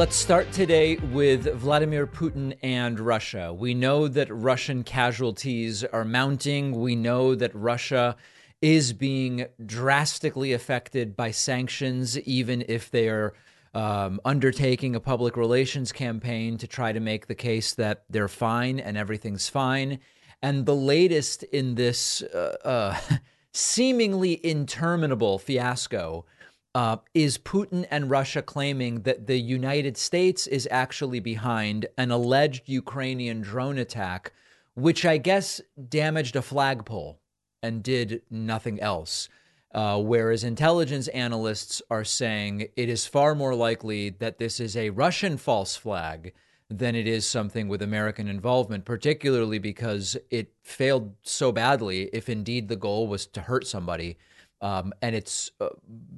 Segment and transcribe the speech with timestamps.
[0.00, 3.52] Let's start today with Vladimir Putin and Russia.
[3.52, 6.80] We know that Russian casualties are mounting.
[6.80, 8.16] We know that Russia
[8.62, 13.34] is being drastically affected by sanctions, even if they are
[13.74, 18.80] um, undertaking a public relations campaign to try to make the case that they're fine
[18.80, 19.98] and everything's fine.
[20.40, 23.16] And the latest in this uh, uh,
[23.52, 26.24] seemingly interminable fiasco
[26.74, 32.68] uh, is Putin and Russia claiming that the United States is actually behind an alleged
[32.68, 34.32] Ukrainian drone attack,
[34.74, 37.20] which I guess damaged a flagpole
[37.62, 39.28] and did nothing else.
[39.72, 44.90] Uh, whereas intelligence analysts are saying it is far more likely that this is a
[44.90, 46.32] Russian false flag
[46.68, 52.68] than it is something with American involvement, particularly because it failed so badly, if indeed
[52.68, 54.16] the goal was to hurt somebody
[54.60, 55.68] um, and it's uh,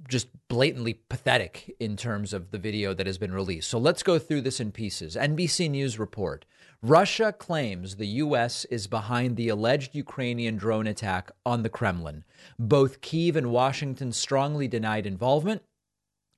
[0.08, 3.70] just blatantly pathetic in terms of the video that has been released.
[3.70, 5.16] So let's go through this in pieces.
[5.16, 6.44] NBC News report
[6.82, 8.64] Russia claims the U.S.
[8.64, 12.24] is behind the alleged Ukrainian drone attack on the Kremlin.
[12.58, 15.62] Both Kiev and Washington strongly denied involvement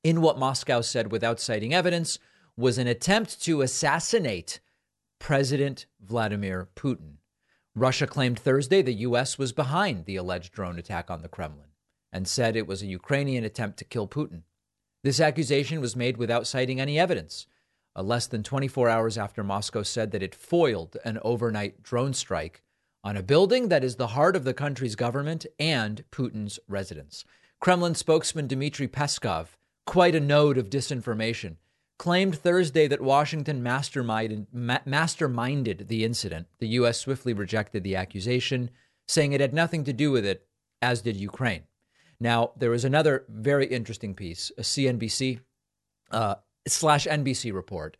[0.02, 2.18] in what Moscow said without citing evidence
[2.58, 4.60] was an attempt to assassinate
[5.18, 7.14] President Vladimir Putin.
[7.74, 9.38] Russia claimed Thursday the U.S.
[9.38, 11.63] was behind the alleged drone attack on the Kremlin
[12.14, 14.42] and said it was a Ukrainian attempt to kill Putin.
[15.02, 17.46] This accusation was made without citing any evidence,
[17.96, 22.62] uh, less than 24 hours after Moscow said that it foiled an overnight drone strike
[23.02, 27.24] on a building that is the heart of the country's government and Putin's residence.
[27.60, 29.48] Kremlin spokesman Dmitry Peskov,
[29.84, 31.56] quite a node of disinformation,
[31.98, 36.46] claimed Thursday that Washington masterminded, ma- masterminded the incident.
[36.60, 37.00] The U.S.
[37.00, 38.70] swiftly rejected the accusation,
[39.08, 40.46] saying it had nothing to do with it,
[40.80, 41.64] as did Ukraine.
[42.20, 45.40] Now, there was another very interesting piece, a CNBC
[46.10, 46.36] uh,
[46.66, 47.96] slash NBC report.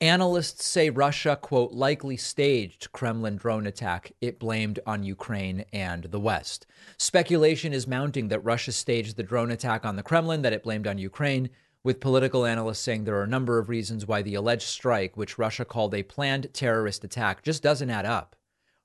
[0.00, 6.20] Analysts say Russia, quote, likely staged Kremlin drone attack it blamed on Ukraine and the
[6.20, 6.66] West.
[6.98, 10.86] Speculation is mounting that Russia staged the drone attack on the Kremlin that it blamed
[10.86, 11.48] on Ukraine,
[11.82, 15.38] with political analysts saying there are a number of reasons why the alleged strike, which
[15.38, 18.36] Russia called a planned terrorist attack, just doesn't add up.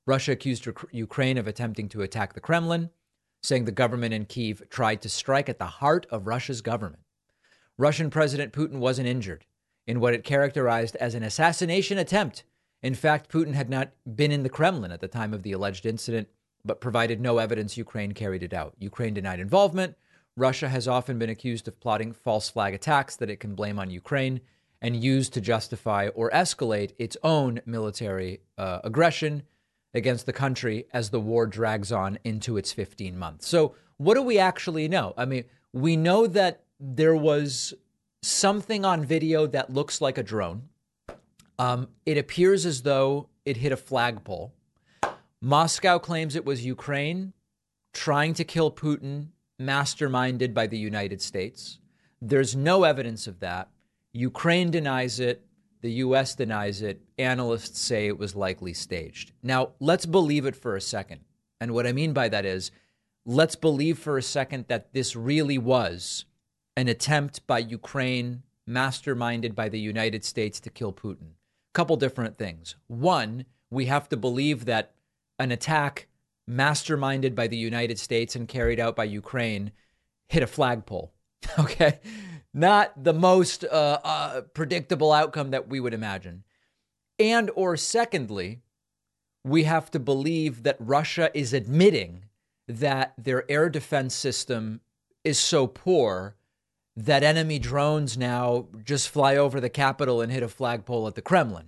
[0.06, 2.90] Russia accused Ukraine of attempting to attack the Kremlin
[3.42, 7.04] saying the government in Kiev tried to strike at the heart of Russia's government.
[7.78, 9.46] Russian President Putin wasn't injured
[9.88, 12.44] in what it characterized as an assassination attempt.
[12.84, 15.86] In fact, Putin had not been in the Kremlin at the time of the alleged
[15.86, 16.28] incident,
[16.64, 18.76] but provided no evidence Ukraine carried it out.
[18.80, 19.96] Ukraine denied involvement.
[20.38, 23.90] Russia has often been accused of plotting false flag attacks that it can blame on
[23.90, 24.42] Ukraine
[24.82, 29.44] and use to justify or escalate its own military uh, aggression
[29.94, 33.48] against the country as the war drags on into its 15 months.
[33.48, 35.14] So, what do we actually know?
[35.18, 37.74] I mean, we know that there was
[38.24, 40.70] something on video that looks like a drone.
[41.60, 44.54] Um, it appears as though it hit a flagpole.
[45.42, 47.34] Moscow claims it was Ukraine
[47.94, 49.28] trying to kill Putin,
[49.60, 51.80] masterminded by the United States.
[52.22, 53.70] There's no evidence of that.
[54.14, 55.46] Ukraine denies it.
[55.82, 56.36] The U.S.
[56.36, 57.02] denies it.
[57.18, 59.32] Analysts say it was likely staged.
[59.42, 61.22] Now, let's believe it for a second.
[61.60, 62.72] And what I mean by that is,
[63.26, 66.26] let's believe for a second that this really was
[66.78, 71.34] an attempt by Ukraine, masterminded by the United States to kill Putin.
[71.74, 72.76] Couple different things.
[72.88, 74.94] One, we have to believe that
[75.40, 76.08] an attack
[76.50, 79.72] masterminded by the United States and carried out by Ukraine
[80.28, 81.12] hit a flagpole.
[81.60, 82.00] Okay
[82.54, 86.44] not the most uh, uh, predictable outcome that we would imagine.
[87.18, 88.62] And or secondly,
[89.44, 92.26] we have to believe that Russia is admitting
[92.68, 94.82] that their air defense system
[95.24, 96.36] is so poor
[96.96, 101.22] that enemy drones now just fly over the capital and hit a flagpole at the
[101.22, 101.68] Kremlin.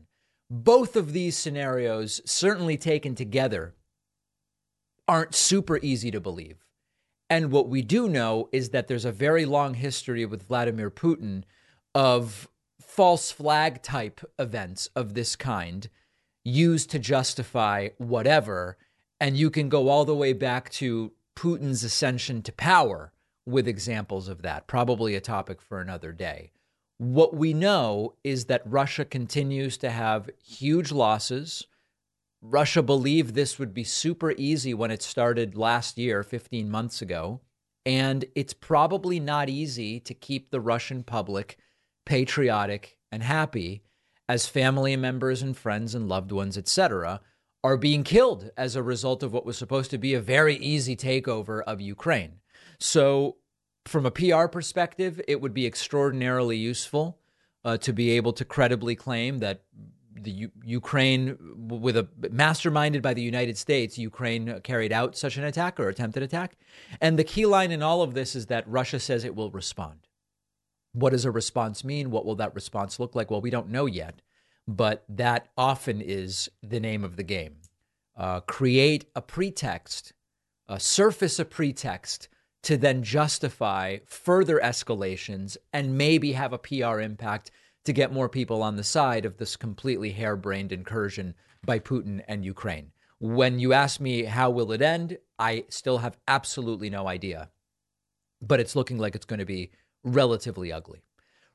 [0.50, 3.74] Both of these scenarios, certainly taken together,
[5.08, 6.58] aren't super easy to believe.
[7.34, 11.46] And what we do know is that there's a very long history with Vladimir Putin
[11.96, 12.48] of
[12.80, 15.90] false flag type events of this kind
[16.46, 18.78] used to justify whatever.
[19.20, 23.14] And you can go all the way back to Putin's ascension to power
[23.48, 26.52] with examples of that, probably a topic for another day.
[27.00, 31.66] What we know is that Russia continues to have huge losses
[32.46, 37.40] Russia believed this would be super easy when it started last year, 15 months ago.
[37.86, 41.58] And it's probably not easy to keep the Russian public
[42.06, 43.84] patriotic and happy
[44.28, 47.22] as family members and friends and loved ones, etc.,
[47.64, 50.98] are being killed as a result of what was supposed to be a very easy
[50.98, 52.40] takeover of Ukraine.
[52.78, 53.38] So,
[53.86, 57.20] from a PR perspective, it would be extraordinarily useful
[57.64, 59.64] uh, to be able to credibly claim that
[60.16, 61.38] the U- Ukraine,
[61.68, 66.24] with a masterminded by the United States, Ukraine carried out such an attack or attempted
[66.24, 66.58] attack.
[67.02, 70.08] And the key line in all of this is that Russia says it will respond.
[70.94, 72.12] What does a response mean?
[72.12, 73.32] What will that response look like?
[73.32, 74.22] Well, we don't know yet,
[74.68, 77.56] but that often is the name of the game.
[78.16, 80.14] Uh, create a pretext,
[80.70, 82.30] uh, surface a pretext
[82.62, 87.52] to then justify further escalations and maybe have a PR impact
[87.86, 91.36] to get more people on the side of this completely harebrained incursion
[91.66, 92.92] by Putin and Ukraine.
[93.20, 97.50] When you ask me how will it end, I still have absolutely no idea.
[98.42, 99.72] But it's looking like it's going to be
[100.04, 101.04] relatively ugly.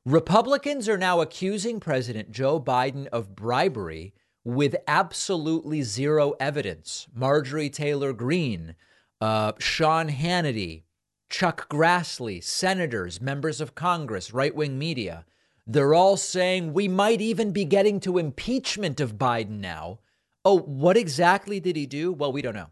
[0.06, 4.14] Republicans are now accusing President Joe Biden of bribery
[4.44, 7.06] with absolutely zero evidence.
[7.14, 8.74] Marjorie Taylor Greene,
[9.20, 10.84] uh, Sean Hannity,
[11.28, 15.26] Chuck Grassley, senators, members of Congress, right wing media
[15.68, 19.98] they're all saying we might even be getting to impeachment of Biden now.
[20.42, 22.10] Oh, what exactly did he do?
[22.10, 22.70] Well, we don't know.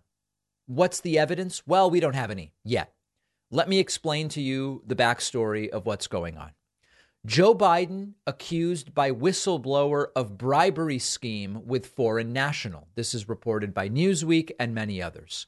[0.66, 1.66] What's the evidence?
[1.66, 2.94] Well, we don't have any yet.
[3.50, 6.52] Let me explain to you the backstory of what's going on.
[7.26, 12.88] Joe Biden accused by whistleblower of bribery scheme with foreign national.
[12.94, 15.46] This is reported by Newsweek and many others.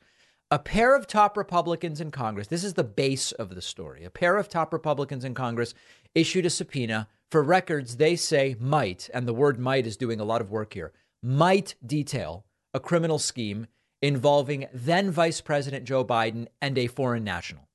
[0.50, 4.04] A pair of top Republicans in Congress, this is the base of the story.
[4.04, 5.74] A pair of top Republicans in Congress
[6.20, 10.24] issued a subpoena for records they say might, and the word might is doing a
[10.24, 10.92] lot of work here,
[11.22, 13.66] might detail a criminal scheme
[14.00, 17.68] involving then Vice President Joe Biden and a foreign national.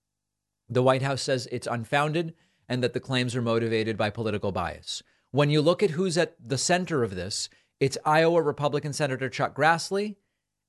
[0.70, 2.34] The White House says it's unfounded
[2.70, 5.04] and that the claims are motivated by political bias.
[5.32, 7.50] When you look at who's at the center of this,
[7.80, 10.16] it's Iowa Republican Senator Chuck Grassley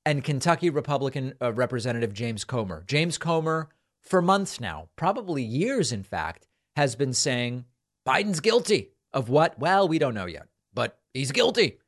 [0.05, 2.83] and Kentucky Republican uh, Representative James Comer.
[2.87, 3.69] James Comer,
[4.01, 7.65] for months now, probably years in fact, has been saying
[8.07, 9.57] Biden's guilty of what?
[9.57, 11.79] Well, we don't know yet, but he's guilty.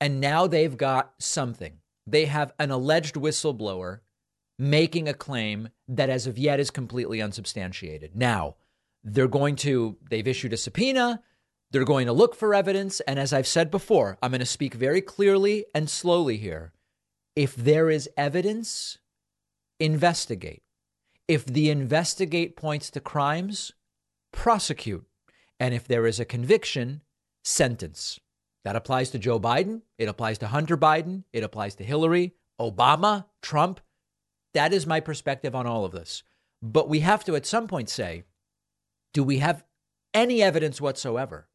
[0.00, 1.78] And now they've got something.
[2.06, 4.00] They have an alleged whistleblower
[4.58, 8.16] making a claim that as of yet is completely unsubstantiated.
[8.16, 8.56] Now,
[9.04, 11.22] they're going to, they've issued a subpoena.
[11.70, 13.00] They're going to look for evidence.
[13.00, 16.72] And as I've said before, I'm going to speak very clearly and slowly here.
[17.36, 18.98] If there is evidence,
[19.78, 20.62] investigate.
[21.28, 23.72] If the investigate points to crimes,
[24.32, 25.04] prosecute.
[25.60, 27.02] And if there is a conviction,
[27.48, 28.20] sentence.
[28.64, 29.82] That applies to Joe Biden.
[29.96, 31.24] It applies to Hunter Biden.
[31.32, 33.80] It applies to Hillary, Obama, Trump.
[34.54, 36.22] That is my perspective on all of this.
[36.60, 38.24] But we have to at some point say
[39.14, 39.64] do we have
[40.12, 41.48] any evidence whatsoever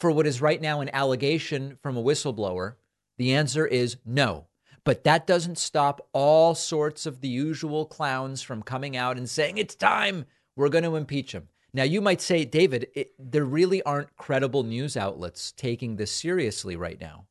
[0.00, 2.74] for what is right now an allegation from a whistleblower?
[3.18, 4.46] The answer is no.
[4.84, 9.58] But that doesn't stop all sorts of the usual clowns from coming out and saying,
[9.58, 11.48] it's time, we're going to impeach him.
[11.76, 16.74] Now, you might say, David, it, there really aren't credible news outlets taking this seriously
[16.74, 17.26] right now.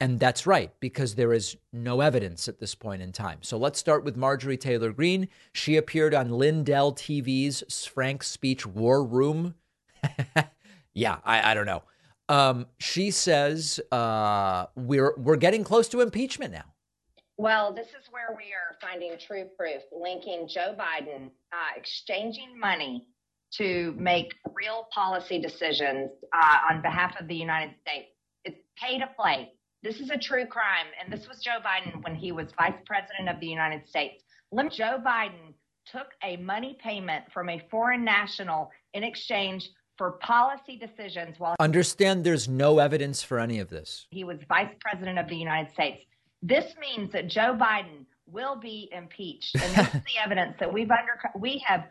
[0.00, 3.40] And that's right, because there is no evidence at this point in time.
[3.42, 5.28] So let's start with Marjorie Taylor Greene.
[5.52, 9.54] She appeared on Lindell TV's Frank Speech War Room.
[10.94, 11.82] yeah, I, I, don't know.
[12.30, 16.64] Um, she says uh, we're we're getting close to impeachment now.
[17.36, 23.08] Well, this is where we are finding true proof linking Joe Biden uh, exchanging money
[23.58, 28.08] to make real policy decisions uh, on behalf of the United States.
[28.44, 29.52] It's pay to play.
[29.82, 30.86] This is a true crime.
[31.02, 34.22] And this was Joe Biden when he was vice president of the United States.
[34.70, 35.54] Joe Biden
[35.90, 39.68] took a money payment from a foreign national in exchange
[39.98, 44.06] for policy decisions while understand there's no evidence for any of this.
[44.10, 46.04] He was vice president of the United States.
[46.42, 49.54] This means that Joe Biden will be impeached.
[49.54, 51.84] And this is the evidence that we've under we have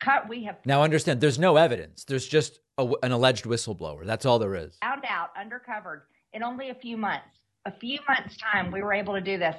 [0.00, 0.28] cut.
[0.28, 1.20] We have now understand.
[1.20, 2.04] There's no evidence.
[2.04, 4.04] There's just a, an alleged whistleblower.
[4.04, 4.76] That's all there is.
[4.82, 7.26] Found out, undercovered in only a few months.
[7.64, 9.56] A few months' time, we were able to do this.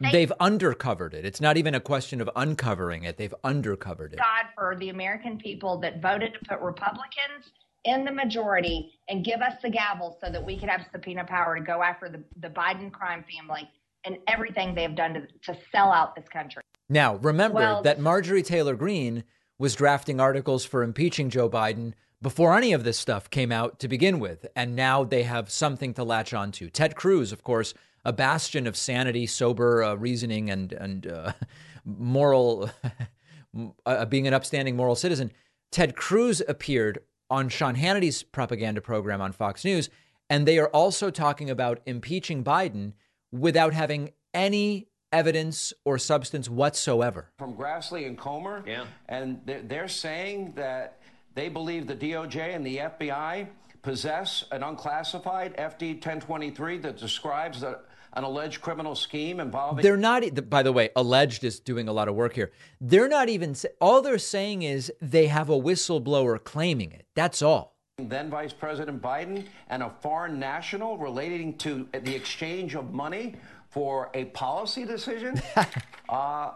[0.00, 1.24] Thank They've undercovered it.
[1.24, 3.16] It's not even a question of uncovering it.
[3.16, 4.18] They've undercovered it.
[4.18, 7.50] God for the American people that voted to put Republicans
[7.84, 11.56] in the majority and give us the gavel so that we could have subpoena power
[11.56, 13.68] to go after the, the Biden crime family
[14.04, 16.62] and everything they have done to, to sell out this country.
[16.88, 19.24] Now, remember well, that Marjorie Taylor Greene
[19.58, 23.88] was drafting articles for impeaching Joe Biden before any of this stuff came out to
[23.88, 24.46] begin with.
[24.56, 26.70] And now they have something to latch onto.
[26.70, 27.74] Ted Cruz, of course,
[28.04, 31.32] a bastion of sanity, sober uh, reasoning, and, and uh,
[31.84, 32.70] moral,
[33.86, 35.32] uh, being an upstanding moral citizen.
[35.70, 37.00] Ted Cruz appeared
[37.30, 39.90] on Sean Hannity's propaganda program on Fox News.
[40.30, 42.92] And they are also talking about impeaching Biden
[43.32, 47.30] without having any evidence or substance whatsoever.
[47.38, 48.62] From Grassley and Comer.
[48.66, 48.84] Yeah.
[49.08, 51.00] And they're, they're saying that
[51.34, 53.48] they believe the DOJ and the FBI
[53.82, 57.78] possess an unclassified FD 1023 that describes the,
[58.14, 59.82] an alleged criminal scheme involving.
[59.82, 62.50] They're not, by the way, alleged is doing a lot of work here.
[62.80, 67.06] They're not even, all they're saying is they have a whistleblower claiming it.
[67.14, 67.76] That's all.
[67.98, 73.34] Then Vice President Biden and a foreign national relating to the exchange of money
[73.70, 75.40] for a policy decision.
[76.08, 76.52] uh,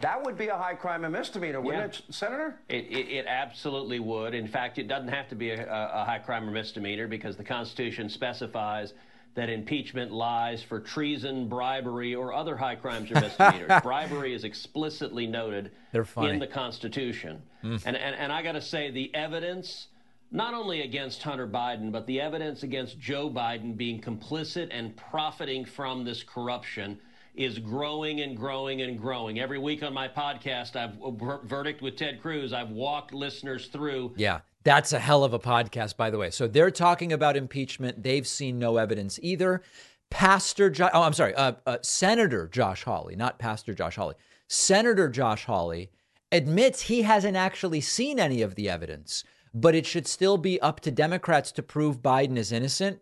[0.00, 2.00] that would be a high crime and misdemeanor, wouldn't yeah.
[2.08, 2.58] it, Senator?
[2.68, 4.34] It, it, it, absolutely would.
[4.34, 7.44] In fact, it doesn't have to be a, a high crime or misdemeanor because the
[7.44, 8.94] Constitution specifies
[9.34, 13.70] that impeachment lies for treason, bribery, or other high crimes or misdemeanors.
[13.82, 17.42] bribery is explicitly noted in the Constitution.
[17.62, 17.82] Mm.
[17.84, 19.88] And, and, and I got to say, the evidence,
[20.30, 25.64] not only against Hunter Biden, but the evidence against Joe Biden being complicit and profiting
[25.64, 26.98] from this corruption
[27.34, 29.40] is growing and growing and growing.
[29.40, 32.52] Every week on my podcast, I've a verdict with Ted Cruz.
[32.52, 34.14] I've walked listeners through.
[34.16, 36.30] Yeah, that's a hell of a podcast, by the way.
[36.30, 38.02] So they're talking about impeachment.
[38.02, 39.62] They've seen no evidence either.
[40.10, 44.14] Pastor, jo- oh, I'm sorry, uh, uh, Senator Josh Hawley, not Pastor Josh Hawley.
[44.46, 45.90] Senator Josh Hawley
[46.30, 50.80] admits he hasn't actually seen any of the evidence, but it should still be up
[50.80, 53.00] to Democrats to prove Biden is innocent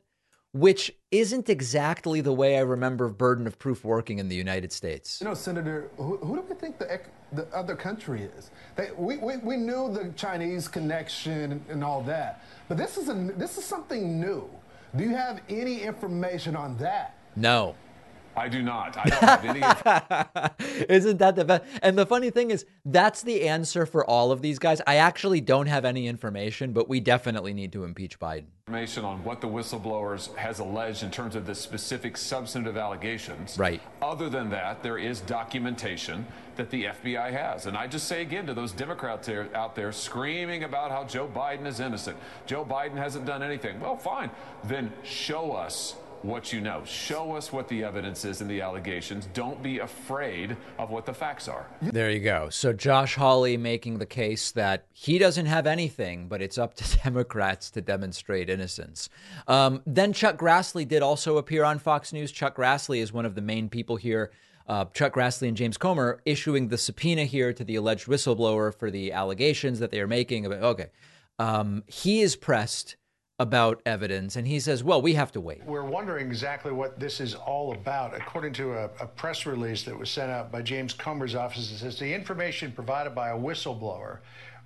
[0.52, 5.20] which isn't exactly the way I remember burden of proof working in the United States.
[5.20, 7.00] You know, Senator, who, who do we think the,
[7.32, 8.50] the other country is?
[8.76, 13.14] They, we, we, we knew the Chinese connection and all that, but this is, a,
[13.36, 14.48] this is something new.
[14.94, 17.16] Do you have any information on that?
[17.34, 17.74] No.
[18.36, 18.96] I do not.
[18.96, 19.44] I don't have
[20.58, 20.84] any.
[20.88, 21.64] Isn't that the best?
[21.82, 24.80] And the funny thing is, that's the answer for all of these guys.
[24.86, 28.44] I actually don't have any information, but we definitely need to impeach Biden.
[28.68, 33.58] Information on what the whistleblowers has alleged in terms of the specific substantive allegations.
[33.58, 33.82] Right.
[34.00, 37.66] Other than that, there is documentation that the FBI has.
[37.66, 41.66] And I just say again to those Democrats out there screaming about how Joe Biden
[41.66, 42.16] is innocent.
[42.46, 43.78] Joe Biden hasn't done anything.
[43.80, 44.30] Well, fine.
[44.64, 46.82] Then show us what you know.
[46.84, 49.28] Show us what the evidence is in the allegations.
[49.34, 51.66] Don't be afraid of what the facts are.
[51.80, 52.48] There you go.
[52.50, 56.98] So Josh Hawley making the case that he doesn't have anything, but it's up to
[57.04, 59.08] Democrats to demonstrate innocence.
[59.48, 62.32] Um, then Chuck Grassley did also appear on Fox News.
[62.32, 64.30] Chuck Grassley is one of the main people here.
[64.66, 68.90] Uh, Chuck Grassley and James Comer issuing the subpoena here to the alleged whistleblower for
[68.90, 70.46] the allegations that they are making.
[70.46, 70.90] About, okay.
[71.38, 72.96] Um, he is pressed
[73.42, 75.64] about evidence, and he says, well, we have to wait.
[75.64, 78.14] We're wondering exactly what this is all about.
[78.14, 81.78] According to a, a press release that was sent out by James Comer's office, it
[81.78, 84.18] says the information provided by a whistleblower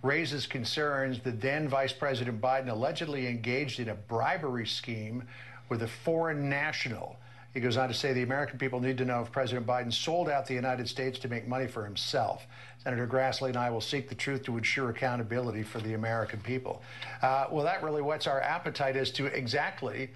[0.03, 5.25] raises concerns that then Vice President Biden allegedly engaged in a bribery scheme
[5.71, 7.17] with a foreign national.
[7.57, 10.29] He goes on to say the American people need to know if President Biden sold
[10.29, 12.47] out the United States to make money for himself.
[12.85, 16.83] Senator Grassley and I will seek the truth to ensure accountability for the American people.
[17.23, 20.11] Uh, well, that really whets our appetite as to exactly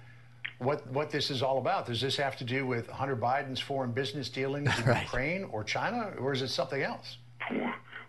[0.59, 1.87] what what this is all about.
[1.87, 5.01] Does this have to do with Hunter Biden's foreign business dealings in right.
[5.01, 7.17] Ukraine or China, or is it something else?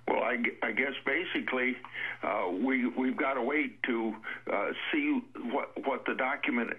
[0.09, 1.76] Well, I, I guess basically
[2.23, 4.14] uh, we we've got to wait to
[4.52, 6.71] uh, see what what the document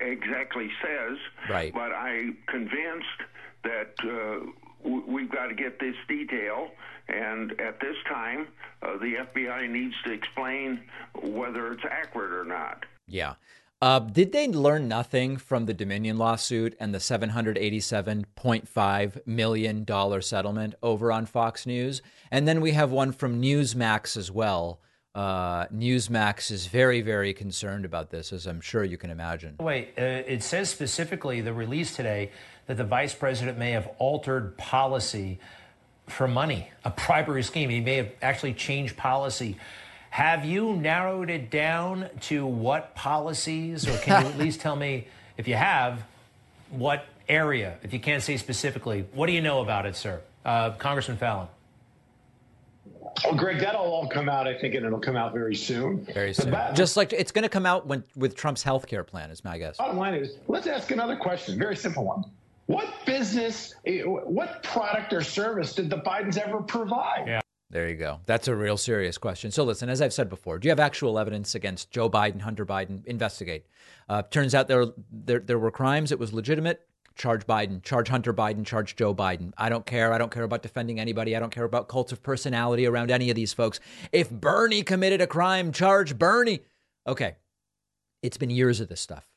[0.00, 1.18] exactly says.
[1.48, 1.72] Right.
[1.72, 3.20] But I'm convinced
[3.64, 6.70] that uh, we've got to get this detail.
[7.08, 8.48] And at this time,
[8.82, 10.80] uh, the FBI needs to explain
[11.22, 12.84] whether it's accurate or not.
[13.06, 13.34] Yeah.
[13.84, 21.12] Uh, did they learn nothing from the Dominion lawsuit and the $787.5 million settlement over
[21.12, 22.00] on Fox News?
[22.30, 24.80] And then we have one from Newsmax as well.
[25.14, 29.56] Uh, Newsmax is very, very concerned about this, as I'm sure you can imagine.
[29.60, 32.30] Wait, uh, it says specifically the release today
[32.66, 35.38] that the vice president may have altered policy
[36.06, 37.68] for money, a bribery scheme.
[37.68, 39.58] He may have actually changed policy.
[40.14, 45.08] Have you narrowed it down to what policies, or can you at least tell me,
[45.36, 46.04] if you have,
[46.70, 47.78] what area?
[47.82, 50.20] If you can't say specifically, what do you know about it, sir?
[50.44, 51.48] Uh, Congressman Fallon.
[53.24, 56.04] Well, Greg, that'll all come out, I think, and it'll come out very soon.
[56.04, 56.52] Very soon.
[56.52, 59.42] Ba- Just like it's going to come out when, with Trump's health care plan, is
[59.42, 59.78] my guess.
[59.78, 61.58] Bottom line is, let's ask another question.
[61.58, 62.22] Very simple one.
[62.66, 67.24] What business, eh, what product or service did the Bidens ever provide?
[67.26, 67.40] Yeah.
[67.74, 68.20] There you go.
[68.24, 69.50] That's a real serious question.
[69.50, 72.64] So, listen, as I've said before, do you have actual evidence against Joe Biden, Hunter
[72.64, 73.04] Biden?
[73.04, 73.66] Investigate.
[74.08, 76.12] Uh, turns out there, there, there were crimes.
[76.12, 76.86] It was legitimate.
[77.16, 79.52] Charge Biden, charge Hunter Biden, charge Joe Biden.
[79.58, 80.12] I don't care.
[80.12, 81.34] I don't care about defending anybody.
[81.34, 83.80] I don't care about cults of personality around any of these folks.
[84.12, 86.60] If Bernie committed a crime, charge Bernie.
[87.08, 87.34] Okay.
[88.22, 89.28] It's been years of this stuff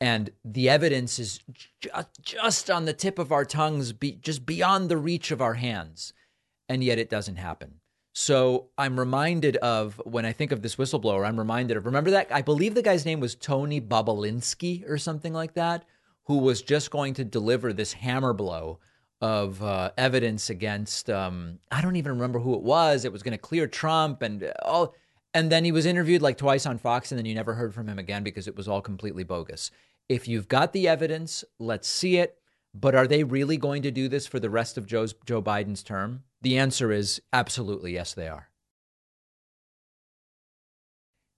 [0.00, 1.40] and the evidence is
[1.80, 5.54] just, just on the tip of our tongues, be, just beyond the reach of our
[5.54, 6.12] hands,
[6.68, 7.80] and yet it doesn't happen.
[8.12, 12.28] So I'm reminded of when I think of this whistleblower, I'm reminded of remember that
[12.30, 15.84] I believe the guy's name was Tony Bobulinski or something like that,
[16.26, 18.78] who was just going to deliver this hammer blow
[19.20, 23.04] of uh, evidence against um, I don't even remember who it was.
[23.04, 24.94] It was going to clear Trump and all.
[25.32, 27.88] And then he was interviewed like twice on Fox, and then you never heard from
[27.88, 29.72] him again because it was all completely bogus.
[30.08, 32.38] If you've got the evidence, let's see it.
[32.72, 35.82] But are they really going to do this for the rest of Joe's, Joe Biden's
[35.82, 36.24] term?
[36.44, 38.50] The answer is absolutely yes, they are.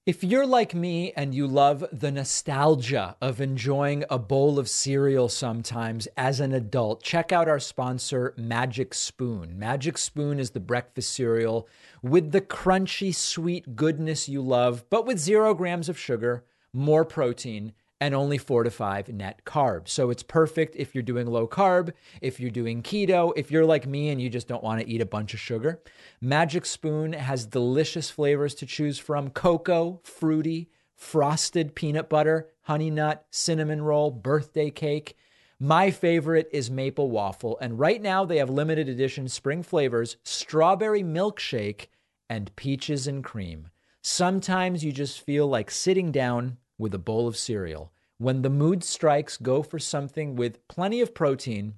[0.05, 5.29] If you're like me and you love the nostalgia of enjoying a bowl of cereal
[5.29, 9.57] sometimes as an adult, check out our sponsor, Magic Spoon.
[9.57, 11.69] Magic Spoon is the breakfast cereal
[12.03, 17.73] with the crunchy, sweet goodness you love, but with zero grams of sugar, more protein,
[18.01, 19.89] and only four to five net carbs.
[19.89, 23.87] So it's perfect if you're doing low carb, if you're doing keto, if you're like
[23.87, 25.83] me and you just don't want to eat a bunch of sugar.
[26.21, 33.27] Magic Spoon has delicious flavors to choose from cocoa, fruity, frosted peanut butter, honey nut,
[33.31, 35.17] cinnamon roll, birthday cake.
[35.59, 37.57] My favorite is maple waffle.
[37.61, 41.87] And right now they have limited edition spring flavors strawberry milkshake
[42.29, 43.69] and peaches and cream.
[44.03, 47.93] Sometimes you just feel like sitting down with a bowl of cereal.
[48.19, 51.75] When the mood strikes, go for something with plenty of protein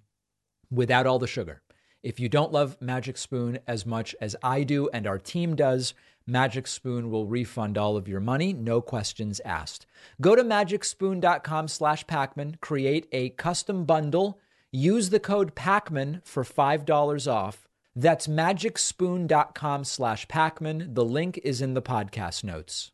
[0.71, 1.63] without all the sugar.
[2.03, 5.95] If you don't love Magic Spoon as much as I do and our team does,
[6.27, 9.87] Magic Spoon will refund all of your money, no questions asked.
[10.21, 14.39] Go to magicspoon.com slash Pakman, create a custom bundle,
[14.71, 17.67] use the code Pakman for $5 off.
[17.97, 20.95] That's magicspoon.com slash Pakman.
[20.95, 22.93] The link is in the podcast notes.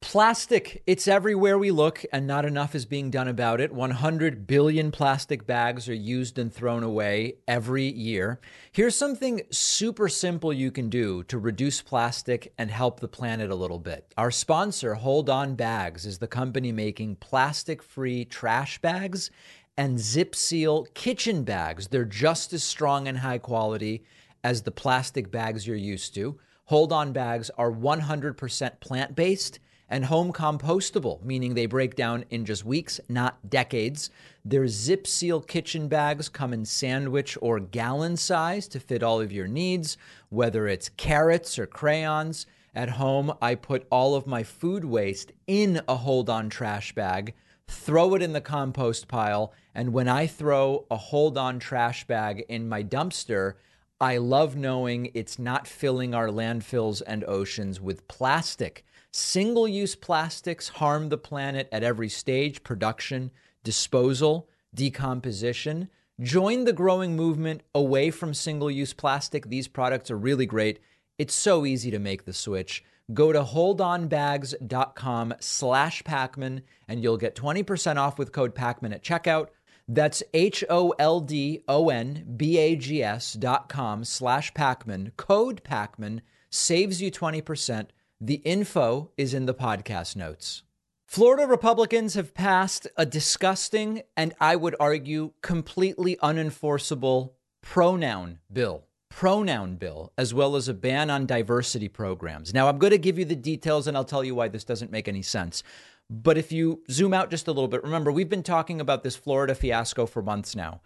[0.00, 3.72] Plastic, it's everywhere we look, and not enough is being done about it.
[3.72, 8.40] 100 billion plastic bags are used and thrown away every year.
[8.70, 13.56] Here's something super simple you can do to reduce plastic and help the planet a
[13.56, 14.14] little bit.
[14.16, 19.32] Our sponsor, Hold On Bags, is the company making plastic free trash bags
[19.76, 21.88] and zip seal kitchen bags.
[21.88, 24.04] They're just as strong and high quality
[24.44, 26.38] as the plastic bags you're used to.
[26.66, 29.58] Hold On bags are 100% plant based
[29.88, 34.10] and home compostable, meaning they break down in just weeks, not decades.
[34.44, 39.32] Their zip seal kitchen bags come in sandwich or gallon size to fit all of
[39.32, 39.96] your needs,
[40.28, 42.46] whether it's carrots or crayons.
[42.74, 47.34] At home, I put all of my food waste in a hold on trash bag,
[47.66, 52.44] throw it in the compost pile, and when I throw a hold on trash bag
[52.48, 53.54] in my dumpster,
[54.00, 58.84] I love knowing it's not filling our landfills and oceans with plastic
[59.18, 63.32] Single use plastics harm the planet at every stage production,
[63.64, 65.88] disposal, decomposition.
[66.20, 69.48] Join the growing movement away from single use plastic.
[69.48, 70.78] These products are really great.
[71.18, 72.84] It's so easy to make the switch.
[73.12, 79.48] Go to holdonbags.com slash Pakman and you'll get 20% off with code Pakman at checkout.
[79.88, 85.10] That's H O L D O N B A G S dot com slash Pakman.
[85.16, 87.88] Code Pakman saves you 20%.
[88.20, 90.64] The info is in the podcast notes.
[91.06, 98.86] Florida Republicans have passed a disgusting and I would argue completely unenforceable pronoun bill.
[99.08, 102.52] Pronoun bill, as well as a ban on diversity programs.
[102.52, 104.90] Now, I'm going to give you the details and I'll tell you why this doesn't
[104.90, 105.62] make any sense.
[106.10, 109.14] But if you zoom out just a little bit, remember, we've been talking about this
[109.14, 110.80] Florida fiasco for months now.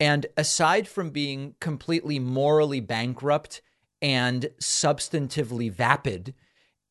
[0.00, 3.60] And aside from being completely morally bankrupt
[4.00, 6.32] and substantively vapid,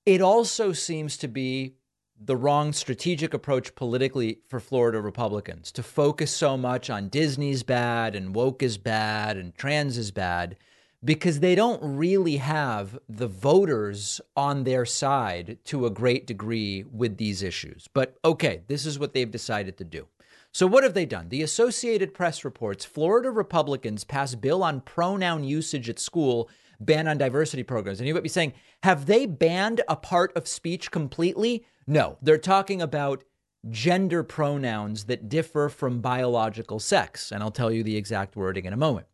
[0.08, 1.76] it also seems to be
[2.18, 8.16] the wrong strategic approach politically for Florida Republicans to focus so much on Disney's bad
[8.16, 10.56] and woke is bad and trans is bad
[11.04, 17.18] because they don't really have the voters on their side to a great degree with
[17.18, 17.90] these issues.
[17.94, 20.08] But okay, this is what they've decided to do.
[20.54, 21.28] So, what have they done?
[21.28, 27.18] The Associated Press reports Florida Republicans pass bill on pronoun usage at school ban on
[27.18, 28.00] diversity programs.
[28.00, 31.66] And you might be saying, have they banned a part of speech completely?
[31.86, 33.24] No, they're talking about
[33.70, 37.32] gender pronouns that differ from biological sex.
[37.32, 39.08] And I'll tell you the exact wording in a moment.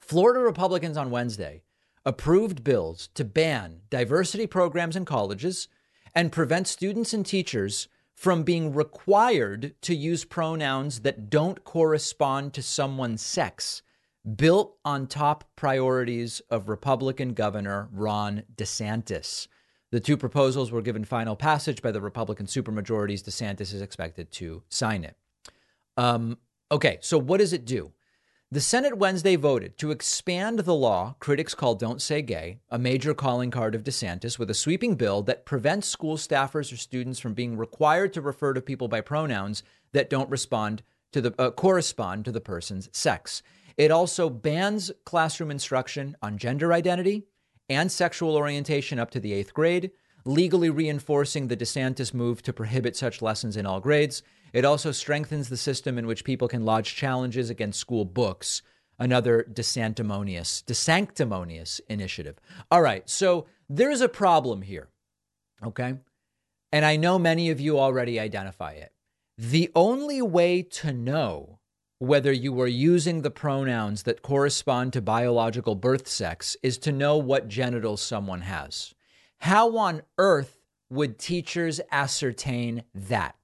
[0.00, 1.62] Florida Republicans on Wednesday
[2.04, 5.68] approved bills to ban diversity programs in colleges
[6.14, 12.62] and prevent students and teachers from being required to use pronouns that don't correspond to
[12.62, 13.82] someone's sex
[14.36, 19.48] built on top priorities of Republican Governor Ron DeSantis.
[19.90, 23.22] The two proposals were given final passage by the Republican supermajorities.
[23.22, 25.16] DeSantis is expected to sign it.
[25.96, 26.38] Um,
[26.70, 27.92] okay, so what does it do?
[28.52, 33.14] The Senate Wednesday voted to expand the law critics call Don't Say Gay, a major
[33.14, 37.32] calling card of DeSantis, with a sweeping bill that prevents school staffers or students from
[37.32, 42.24] being required to refer to people by pronouns that don't respond to the uh, correspond
[42.24, 43.42] to the person's sex.
[43.76, 47.24] It also bans classroom instruction on gender identity
[47.68, 49.90] and sexual orientation up to the 8th grade,
[50.24, 54.22] legally reinforcing the DeSantis move to prohibit such lessons in all grades.
[54.52, 58.62] It also strengthens the system in which people can lodge challenges against school books,
[58.98, 62.38] another desanctimonious, desanctimonious initiative.
[62.70, 64.88] All right, so there's a problem here,
[65.64, 65.94] okay?
[66.72, 68.92] And I know many of you already identify it.
[69.38, 71.59] The only way to know
[72.00, 77.18] whether you are using the pronouns that correspond to biological birth sex is to know
[77.18, 78.94] what genitals someone has.
[79.40, 80.56] How on earth
[80.88, 83.36] would teachers ascertain that?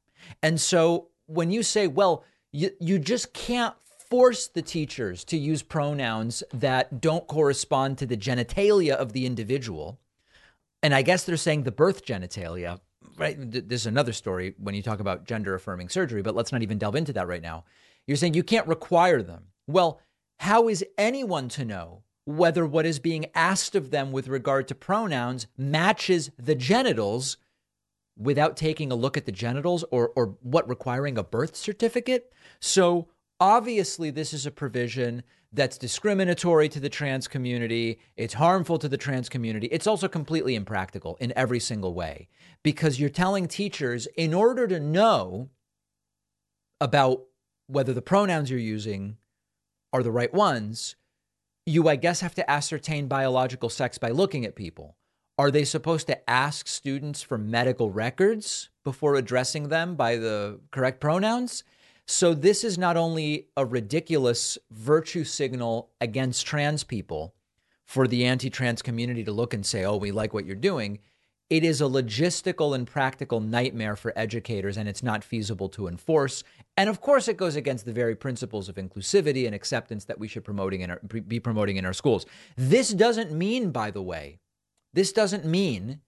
[0.42, 3.74] And so when you say, well, you, you just can't
[4.08, 10.00] force the teachers to use pronouns that don't correspond to the genitalia of the individual,
[10.82, 12.80] and I guess they're saying the birth genitalia,
[13.18, 13.36] right?
[13.38, 16.96] There's another story when you talk about gender affirming surgery, but let's not even delve
[16.96, 17.64] into that right now.
[18.06, 19.44] You're saying you can't require them.
[19.66, 20.00] Well,
[20.40, 24.74] how is anyone to know whether what is being asked of them with regard to
[24.74, 27.36] pronouns matches the genitals
[28.18, 32.32] without taking a look at the genitals or, or what requiring a birth certificate.
[32.60, 37.98] So obviously, this is a provision that's discriminatory to the trans community.
[38.16, 39.68] It's harmful to the trans community.
[39.68, 42.28] It's also completely impractical in every single way
[42.62, 45.50] because you're telling teachers in order to know
[46.80, 47.22] about
[47.66, 49.16] whether the pronouns you're using
[49.92, 50.96] are the right ones,
[51.64, 54.96] you, I guess, have to ascertain biological sex by looking at people.
[55.38, 61.00] Are they supposed to ask students for medical records before addressing them by the correct
[61.00, 61.64] pronouns?
[62.06, 67.34] So, this is not only a ridiculous virtue signal against trans people
[67.84, 71.00] for the anti trans community to look and say, oh, we like what you're doing.
[71.48, 76.42] It is a logistical and practical nightmare for educators, and it's not feasible to enforce.
[76.76, 80.26] And of course, it goes against the very principles of inclusivity and acceptance that we
[80.26, 82.26] should promoting in our, be promoting in our schools.
[82.56, 84.40] This doesn't mean, by the way,
[84.92, 86.00] this doesn't mean,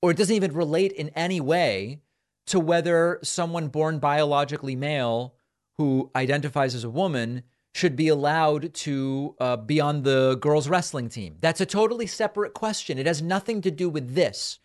[0.00, 2.00] or it doesn't even relate in any way
[2.46, 5.34] to whether someone born biologically male
[5.76, 7.42] who identifies as a woman
[7.74, 11.36] should be allowed to uh, be on the girls' wrestling team.
[11.40, 12.96] That's a totally separate question.
[12.96, 14.60] It has nothing to do with this.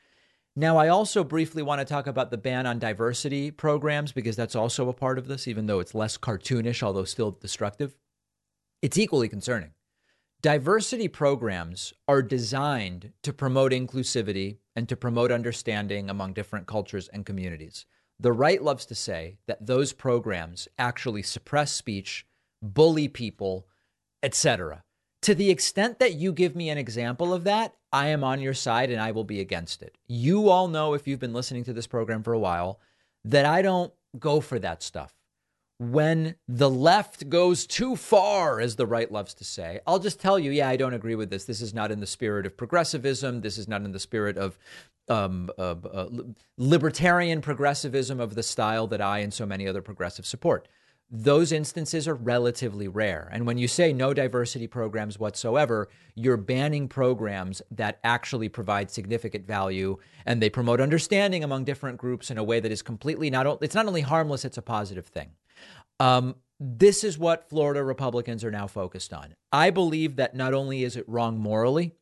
[0.59, 4.57] Now, I also briefly want to talk about the ban on diversity programs because that's
[4.57, 7.95] also a part of this, even though it's less cartoonish, although still destructive.
[8.81, 9.71] It's equally concerning.
[10.41, 17.25] Diversity programs are designed to promote inclusivity and to promote understanding among different cultures and
[17.25, 17.85] communities.
[18.19, 22.25] The right loves to say that those programs actually suppress speech,
[22.61, 23.65] bully people,
[24.21, 24.83] etc.
[25.23, 28.53] To the extent that you give me an example of that, I am on your
[28.53, 29.97] side and I will be against it.
[30.07, 32.79] You all know if you've been listening to this program for a while
[33.25, 35.13] that I don't go for that stuff
[35.79, 39.79] when the left goes too far, as the right loves to say.
[39.87, 41.45] I'll just tell you, yeah, I don't agree with this.
[41.45, 43.41] This is not in the spirit of progressivism.
[43.41, 44.59] This is not in the spirit of
[45.07, 46.09] um, uh, uh,
[46.57, 50.67] libertarian progressivism of the style that I and so many other progressives support.
[51.11, 53.27] Those instances are relatively rare.
[53.31, 59.47] And when you say no diversity programs whatsoever, you're banning programs that actually provide significant
[59.47, 63.63] value and they promote understanding among different groups in a way that is completely not,
[63.63, 65.31] it's not only harmless, it's a positive thing.
[65.99, 69.33] Um, this is what Florida Republicans are now focused on.
[69.51, 71.95] I believe that not only is it wrong morally,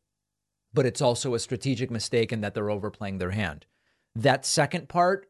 [0.73, 3.65] but it's also a strategic mistake in that they're overplaying their hand.
[4.15, 5.27] That second part,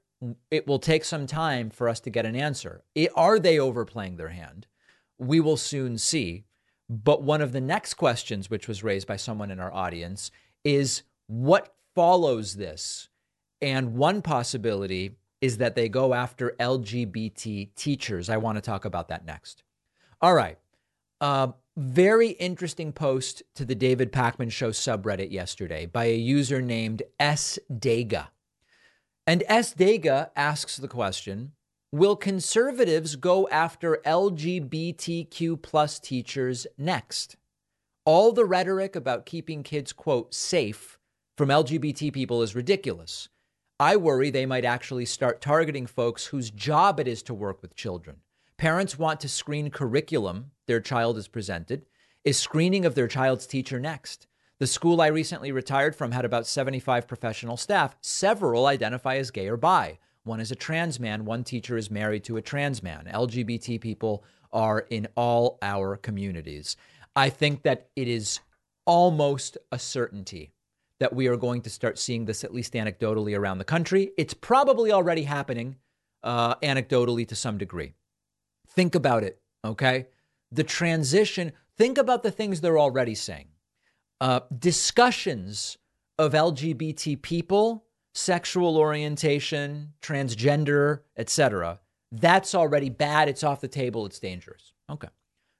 [0.49, 2.84] it will take some time for us to get an answer.
[2.95, 4.67] It, are they overplaying their hand?
[5.17, 6.45] We will soon see.
[6.89, 10.32] But one of the next questions, which was raised by someone in our audience,
[10.63, 13.10] is what follows this?
[13.62, 18.30] And one possibility is that they go after LGBT teachers.
[18.30, 19.63] I want to talk about that next.
[20.21, 20.58] All right.
[21.19, 27.03] Uh, very interesting post to the David Pakman Show subreddit yesterday by a user named
[27.19, 27.60] S.
[27.71, 28.27] Dega.
[29.28, 29.74] And S.
[29.74, 31.52] Dega asks the question
[31.92, 37.36] Will conservatives go after LGBTQ plus teachers next?
[38.06, 40.98] All the rhetoric about keeping kids, quote, safe
[41.38, 43.28] from LGBT people is ridiculous.
[43.82, 47.76] I worry they might actually start targeting folks whose job it is to work with
[47.76, 48.22] children.
[48.58, 51.86] Parents want to screen curriculum their child is presented.
[52.24, 54.26] Is screening of their child's teacher next?
[54.60, 57.96] The school I recently retired from had about 75 professional staff.
[58.02, 60.00] Several identify as gay or bi.
[60.24, 61.26] One is a trans man.
[61.26, 63.08] One teacher is married to a trans man.
[63.13, 66.76] LGBT people are in all our communities.
[67.15, 68.39] I think that it is
[68.86, 70.54] almost a certainty
[71.00, 74.12] that we are going to start seeing this, at least anecdotally, around the country.
[74.17, 75.76] It's probably already happening
[76.24, 77.93] uh, anecdotally to some degree.
[78.70, 80.08] Think about it, okay?
[80.52, 83.50] The transition, think about the things they're already saying.
[84.19, 85.77] Uh, discussions
[86.17, 91.80] of LGBT people, sexual orientation, transgender, etc.
[92.12, 93.30] That's already bad.
[93.30, 94.06] It's off the table.
[94.06, 94.73] It's dangerous.
[94.89, 95.10] Okay.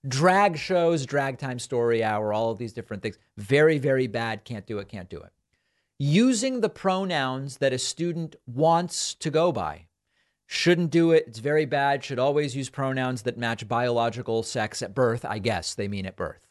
[0.08, 3.18] Drag shows, drag time story hour, all of these different things.
[3.38, 4.44] Very, very bad.
[4.44, 4.88] Can't do it.
[4.88, 5.32] Can't do it.
[6.00, 9.88] Using the pronouns that a student wants to go by.
[10.46, 11.26] Shouldn't do it.
[11.28, 12.04] It's very bad.
[12.04, 15.26] Should always use pronouns that match biological sex at birth.
[15.26, 16.47] I guess they mean at birth.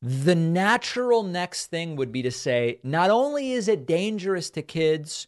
[0.00, 5.26] The natural next thing would be to say not only is it dangerous to kids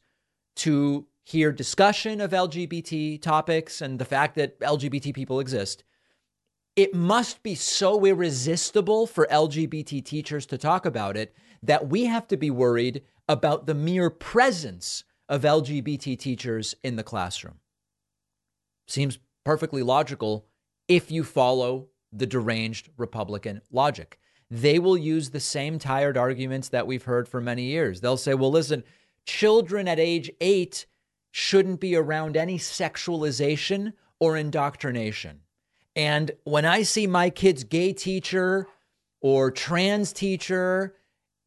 [0.56, 5.83] to hear discussion of LGBT topics and the fact that LGBT people exist,
[6.76, 12.28] it must be so irresistible for LGBT teachers to talk about it that we have
[12.28, 17.59] to be worried about the mere presence of LGBT teachers in the classroom.
[18.87, 20.46] Seems perfectly logical
[20.88, 24.18] if you follow the deranged Republican logic
[24.50, 28.00] they will use the same tired arguments that we've heard for many years.
[28.00, 28.82] They'll say, well, listen,
[29.24, 30.86] children at age eight
[31.30, 35.40] shouldn't be around any sexualization or indoctrination.
[35.94, 38.66] And when I see my kid's gay teacher
[39.20, 40.96] or trans teacher,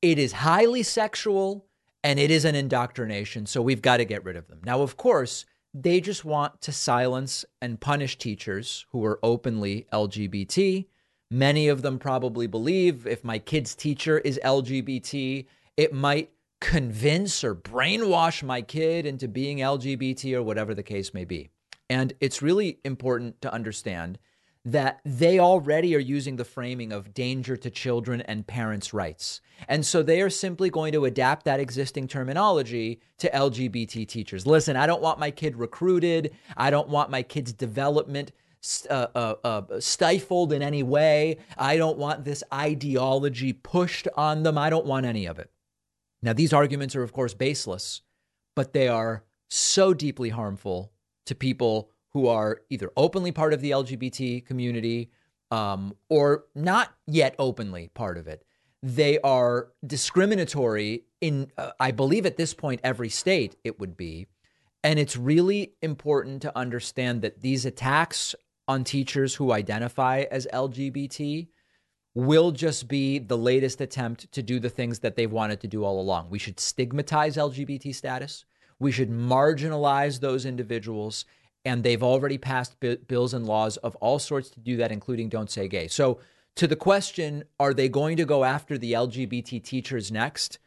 [0.02, 1.66] it is highly sexual
[2.04, 3.46] and it is an indoctrination.
[3.46, 4.62] So we've got to get rid of them.
[4.64, 10.86] Now, of course, they just want to silence and punish teachers who are openly LGBT
[11.34, 16.30] Many of them probably believe if my kid's teacher is LGBT, it might
[16.62, 21.50] convince or brainwash my kid into being LGBT or whatever the case may be.
[21.90, 24.20] And it's really important to understand
[24.64, 29.42] that they already are using the framing of danger to children and parents' rights.
[29.68, 34.46] And so they are simply going to adapt that existing terminology to LGBT teachers.
[34.46, 36.36] Listen, I don't want my kid recruited.
[36.56, 38.32] I don't want my kid's development
[38.90, 41.38] uh, uh, uh, stifled in any way.
[41.58, 44.58] I don't want this ideology pushed on them.
[44.58, 45.52] I don't want any of it.
[46.22, 48.02] Now, these arguments are, of course, baseless,
[48.56, 50.94] but they are so deeply harmful
[51.26, 55.12] to people who are either openly part of the LGBT community
[55.52, 58.46] um, or not yet openly part of it.
[58.82, 64.28] They are discriminatory in, uh, I believe, at this point, every state it would be.
[64.84, 68.36] And it's really important to understand that these attacks
[68.68, 71.48] on teachers who identify as LGBT
[72.16, 75.84] will just be the latest attempt to do the things that they've wanted to do
[75.84, 76.30] all along.
[76.30, 78.46] We should stigmatize LGBT status.
[78.80, 81.26] We should marginalize those individuals.
[81.66, 85.30] And they've already passed b- bills and laws of all sorts to do that, including
[85.30, 85.88] Don't Say Gay.
[85.88, 86.20] So,
[86.58, 90.60] to the question, are they going to go after the LGBT teachers next?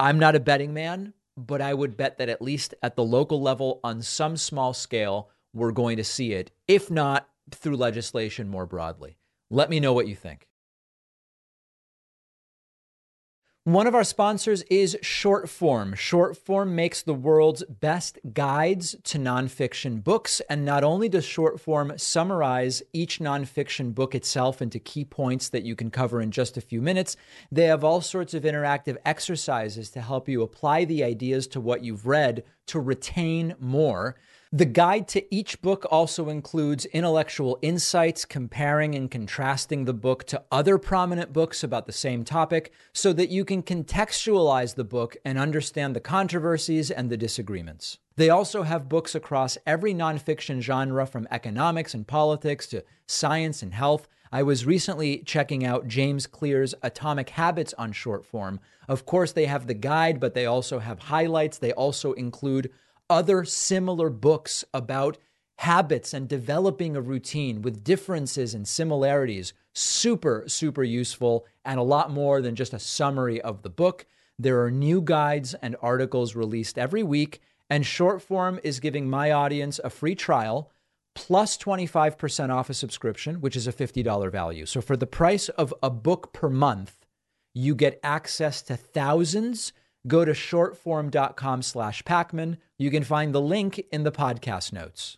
[0.00, 3.40] I'm not a betting man, but I would bet that at least at the local
[3.40, 8.66] level, on some small scale, we're going to see it, if not through legislation more
[8.66, 9.16] broadly.
[9.50, 10.46] Let me know what you think.
[13.66, 15.96] One of our sponsors is Shortform.
[15.96, 20.40] Shortform makes the world's best guides to nonfiction books.
[20.48, 25.74] And not only does Shortform summarize each nonfiction book itself into key points that you
[25.74, 27.16] can cover in just a few minutes,
[27.50, 31.82] they have all sorts of interactive exercises to help you apply the ideas to what
[31.82, 34.14] you've read to retain more.
[34.56, 40.42] The guide to each book also includes intellectual insights, comparing and contrasting the book to
[40.50, 45.38] other prominent books about the same topic so that you can contextualize the book and
[45.38, 47.98] understand the controversies and the disagreements.
[48.16, 53.74] They also have books across every nonfiction genre from economics and politics to science and
[53.74, 54.08] health.
[54.32, 58.60] I was recently checking out James Clear's Atomic Habits on Shortform.
[58.88, 61.58] Of course, they have the guide, but they also have highlights.
[61.58, 62.70] They also include
[63.08, 65.18] other similar books about
[65.58, 69.52] habits and developing a routine with differences and similarities.
[69.74, 74.06] Super, super useful and a lot more than just a summary of the book.
[74.38, 77.40] There are new guides and articles released every week,
[77.70, 80.70] and Shortform is giving my audience a free trial
[81.14, 84.66] plus 25% off a subscription, which is a $50 value.
[84.66, 87.06] So for the price of a book per month,
[87.54, 89.72] you get access to thousands
[90.06, 92.58] go to shortform.com slash Pakman.
[92.78, 95.16] You can find the link in the podcast notes.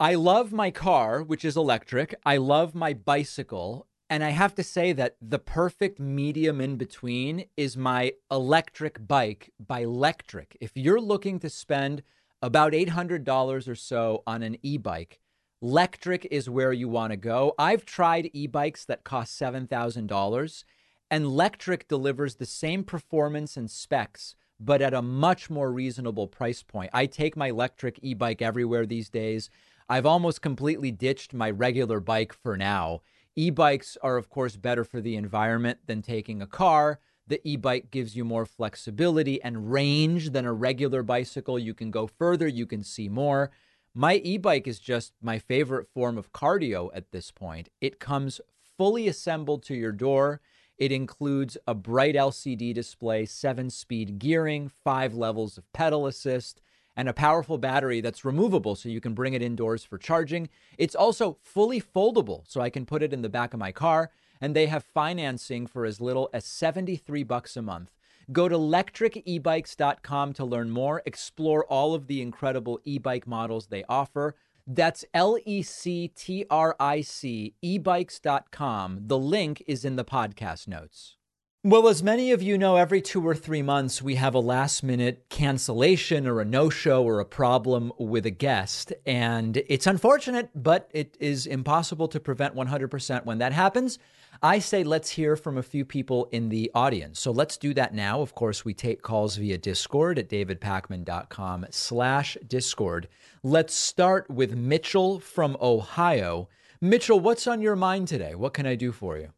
[0.00, 2.14] I love my car, which is electric.
[2.24, 3.86] I love my bicycle.
[4.10, 9.52] And I have to say that the perfect medium in between is my electric bike
[9.58, 10.56] by Lectric.
[10.60, 12.02] If you're looking to spend
[12.42, 15.20] about $800 or so on an e bike.
[15.62, 17.54] Lectric is where you want to go.
[17.58, 20.64] I've tried e bikes that cost $7,000,
[21.10, 26.62] and Lectric delivers the same performance and specs, but at a much more reasonable price
[26.62, 26.90] point.
[26.92, 29.50] I take my electric e bike everywhere these days.
[29.88, 33.02] I've almost completely ditched my regular bike for now.
[33.36, 36.98] E bikes are, of course, better for the environment than taking a car.
[37.28, 41.58] The e bike gives you more flexibility and range than a regular bicycle.
[41.58, 43.50] You can go further, you can see more.
[43.94, 47.68] My e bike is just my favorite form of cardio at this point.
[47.80, 48.40] It comes
[48.76, 50.40] fully assembled to your door.
[50.78, 56.60] It includes a bright LCD display, seven speed gearing, five levels of pedal assist,
[56.96, 60.48] and a powerful battery that's removable so you can bring it indoors for charging.
[60.78, 64.10] It's also fully foldable so I can put it in the back of my car
[64.40, 67.92] and they have financing for as little as 73 bucks a month.
[68.32, 74.34] Go to lectricebikes.com to learn more, explore all of the incredible e-bike models they offer.
[74.66, 79.00] That's L E C T R I C ebikes.com.
[79.06, 81.16] The link is in the podcast notes.
[81.62, 84.84] Well, as many of you know, every two or three months we have a last
[84.84, 88.92] minute cancellation or a no show or a problem with a guest.
[89.04, 93.98] And it's unfortunate, but it is impossible to prevent 100% when that happens.
[94.42, 97.20] I say let's hear from a few people in the audience.
[97.20, 98.20] So let's do that now.
[98.20, 103.08] Of course, we take calls via Discord at davidpakman.com slash Discord.
[103.42, 106.48] Let's start with Mitchell from Ohio.
[106.80, 108.34] Mitchell, what's on your mind today?
[108.34, 109.32] What can I do for you?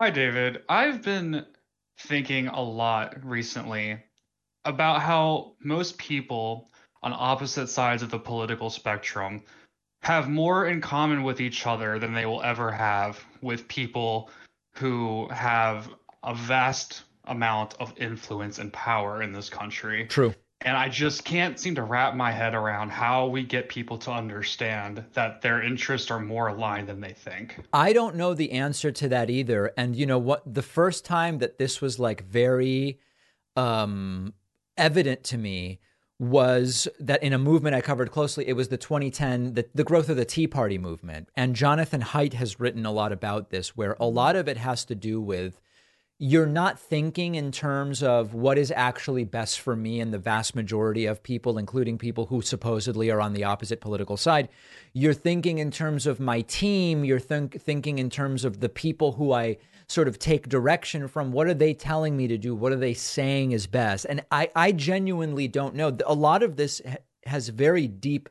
[0.00, 0.62] Hi, David.
[0.68, 1.44] I've been
[1.98, 4.02] thinking a lot recently
[4.64, 6.70] about how most people
[7.02, 9.42] on opposite sides of the political spectrum
[10.02, 14.28] have more in common with each other than they will ever have with people
[14.74, 15.88] who have
[16.22, 20.06] a vast amount of influence and power in this country.
[20.06, 20.34] True.
[20.62, 24.10] And I just can't seem to wrap my head around how we get people to
[24.10, 27.56] understand that their interests are more aligned than they think.
[27.72, 29.72] I don't know the answer to that either.
[29.76, 30.42] And you know what?
[30.52, 32.98] The first time that this was like very
[33.54, 34.32] um,
[34.76, 35.80] evident to me
[36.18, 40.08] was that in a movement I covered closely, it was the 2010, the, the growth
[40.08, 41.28] of the Tea Party movement.
[41.36, 44.84] And Jonathan Haidt has written a lot about this, where a lot of it has
[44.86, 45.60] to do with
[46.18, 50.54] you're not thinking in terms of what is actually best for me and the vast
[50.54, 54.48] majority of people, including people who supposedly are on the opposite political side.
[54.94, 57.04] You're thinking in terms of my team.
[57.04, 61.32] You're think, thinking in terms of the people who I sort of take direction from.
[61.32, 62.54] What are they telling me to do?
[62.54, 64.04] What are they saying is best?
[64.04, 65.96] And I, I genuinely don't know.
[66.06, 66.82] A lot of this
[67.24, 68.28] has very deep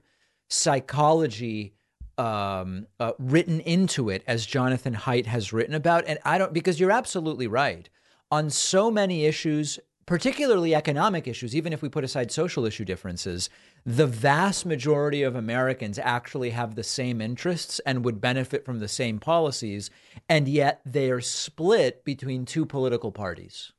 [0.49, 1.73] psychology
[2.17, 6.05] um, uh, written into it, as Jonathan Haidt has written about.
[6.07, 7.89] And I don't, because you're absolutely right.
[8.31, 13.49] On so many issues, particularly economic issues, even if we put aside social issue differences,
[13.85, 18.87] the vast majority of Americans actually have the same interests and would benefit from the
[18.87, 19.89] same policies.
[20.29, 23.71] And yet they are split between two political parties.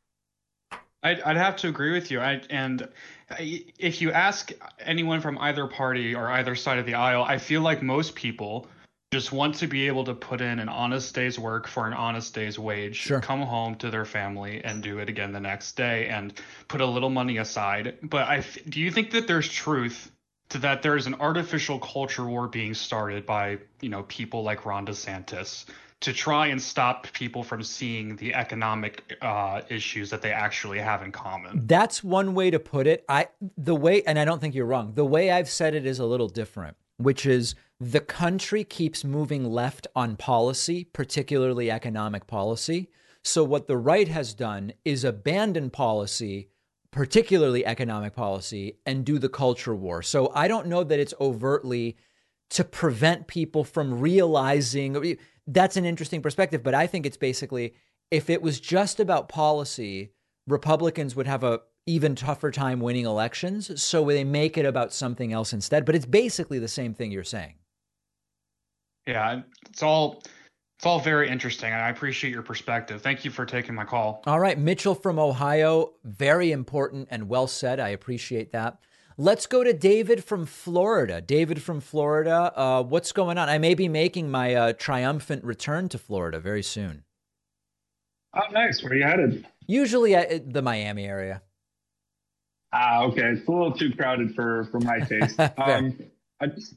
[1.02, 2.20] I'd, I'd have to agree with you.
[2.20, 2.88] I, and
[3.38, 7.60] if you ask anyone from either party or either side of the aisle, I feel
[7.60, 8.66] like most people
[9.12, 12.34] just want to be able to put in an honest day's work for an honest
[12.34, 13.20] day's wage, sure.
[13.20, 16.34] come home to their family and do it again the next day and
[16.68, 17.96] put a little money aside.
[18.02, 20.10] But I do you think that there's truth
[20.48, 24.86] to that there's an artificial culture war being started by, you know, people like Ron
[24.86, 25.66] DeSantis
[26.00, 31.02] to try and stop people from seeing the economic uh, issues that they actually have
[31.02, 31.66] in common.
[31.66, 33.04] That's one way to put it.
[33.08, 34.92] I the way, and I don't think you're wrong.
[34.94, 39.44] The way I've said it is a little different, which is the country keeps moving
[39.44, 42.88] left on policy, particularly economic policy.
[43.22, 46.48] So what the right has done is abandon policy,
[46.90, 50.02] particularly economic policy, and do the culture war.
[50.02, 51.96] So I don't know that it's overtly
[52.50, 57.74] to prevent people from realizing that's an interesting perspective, but I think it's basically
[58.10, 60.12] if it was just about policy,
[60.46, 65.32] Republicans would have a even tougher time winning elections, so they make it about something
[65.32, 65.84] else instead.
[65.84, 67.54] But it's basically the same thing you're saying.
[69.06, 70.22] Yeah, it's all
[70.78, 73.00] it's all very interesting, I appreciate your perspective.
[73.00, 74.22] Thank you for taking my call.
[74.26, 77.80] All right, Mitchell from Ohio, very important and well said.
[77.80, 78.78] I appreciate that.
[79.16, 81.22] Let's go to David from Florida.
[81.22, 83.48] David from Florida, uh, what's going on?
[83.48, 87.04] I may be making my uh, triumphant return to Florida very soon.
[88.34, 88.82] Oh, nice.
[88.82, 89.46] Where are you headed?
[89.66, 91.40] Usually the Miami area.
[92.72, 93.30] Ah, okay.
[93.30, 95.38] It's a little too crowded for for my taste.
[95.40, 95.98] um,
[96.40, 96.74] I just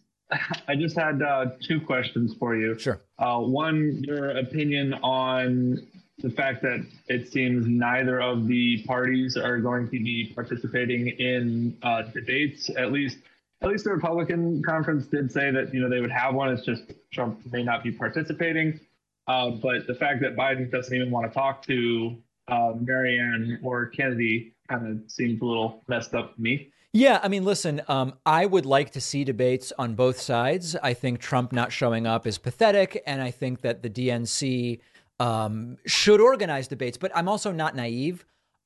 [0.67, 2.77] I just had uh, two questions for you.
[2.77, 3.01] Sure.
[3.17, 5.87] Uh, one, your opinion on
[6.19, 11.77] the fact that it seems neither of the parties are going to be participating in
[11.81, 12.69] uh, debates.
[12.77, 13.17] At least,
[13.61, 16.49] at least the Republican conference did say that you know they would have one.
[16.51, 18.79] It's just Trump may not be participating.
[19.27, 22.17] Uh, but the fact that Biden doesn't even want to talk to
[22.47, 26.71] uh, Marianne or Kennedy kind of seems a little messed up to me.
[26.91, 30.75] Yeah, I mean, listen, um, I would like to see debates on both sides.
[30.77, 34.79] I think Trump not showing up is pathetic, and I think that the DNC
[35.19, 36.97] um, should organize debates.
[36.97, 38.25] But I'm also not naive.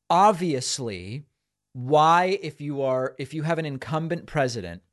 [0.10, 1.24] Obviously,
[1.74, 4.84] why, if you are, if you have an incumbent president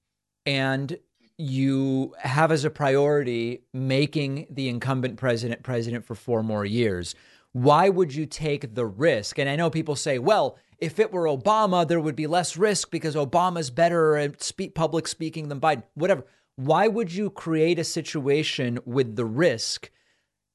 [0.44, 0.98] and
[1.38, 7.14] you have as a priority making the incumbent president president for four more years,
[7.52, 9.38] why would you take the risk?
[9.38, 12.90] And I know people say, well, if it were Obama, there would be less risk
[12.90, 15.82] because Obama's better at speak, public speaking than Biden.
[15.94, 16.24] Whatever.
[16.56, 19.90] Why would you create a situation with the risk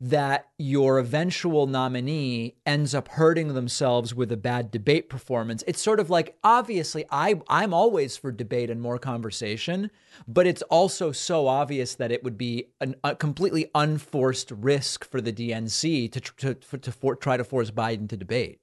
[0.01, 5.63] that your eventual nominee ends up hurting themselves with a bad debate performance?
[5.67, 9.89] It's sort of like obviously I I'm always for debate and more conversation,
[10.27, 15.21] but it's also so obvious that it would be an, a completely unforced risk for
[15.21, 18.59] the DNC to to to, to for, try to force Biden to debate.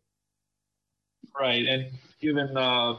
[1.39, 2.97] Right, and given uh,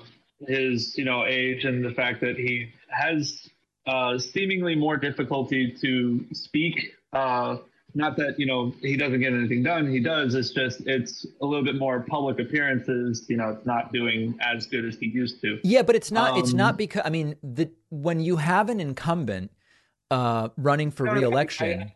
[0.48, 3.50] his you know age and the fact that he has
[3.86, 6.96] uh, seemingly more difficulty to speak.
[7.12, 7.58] Uh,
[7.96, 10.34] not that you know he doesn't get anything done; he does.
[10.34, 13.26] It's just it's a little bit more public appearances.
[13.28, 15.60] You know, it's not doing as good as he used to.
[15.64, 16.32] Yeah, but it's not.
[16.32, 19.52] Um, it's not um, because I mean, the when you have an incumbent
[20.10, 21.92] uh, running for reelection,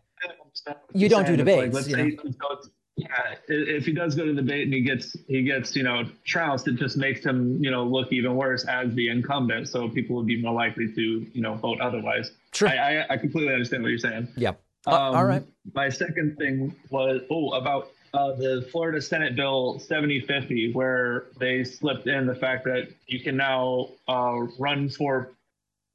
[0.68, 1.74] I, I, you don't do debates.
[1.74, 2.62] Like, you know?
[3.08, 6.04] Yeah, if he does go to the debate and he gets he gets you know
[6.26, 9.70] trounced, it just makes him you know look even worse as the incumbent.
[9.70, 12.32] So people would be more likely to you know vote otherwise.
[12.54, 14.28] Sure, I, I, I completely understand what you're saying.
[14.36, 14.62] Yep.
[14.88, 15.44] Um, uh, all right.
[15.74, 22.08] My second thing was oh about uh, the Florida Senate Bill 7050, where they slipped
[22.08, 25.32] in the fact that you can now uh, run for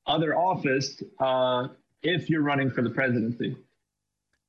[0.06, 1.68] other office uh,
[2.02, 3.56] if you're running for the presidency.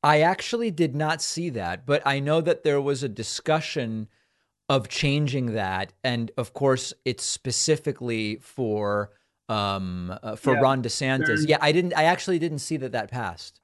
[0.03, 4.09] I actually did not see that, but I know that there was a discussion
[4.67, 9.11] of changing that, and of course, it's specifically for
[9.49, 11.47] um, uh, for yeah, Ron DeSantis.
[11.47, 11.93] Yeah, I didn't.
[11.95, 13.61] I actually didn't see that that passed.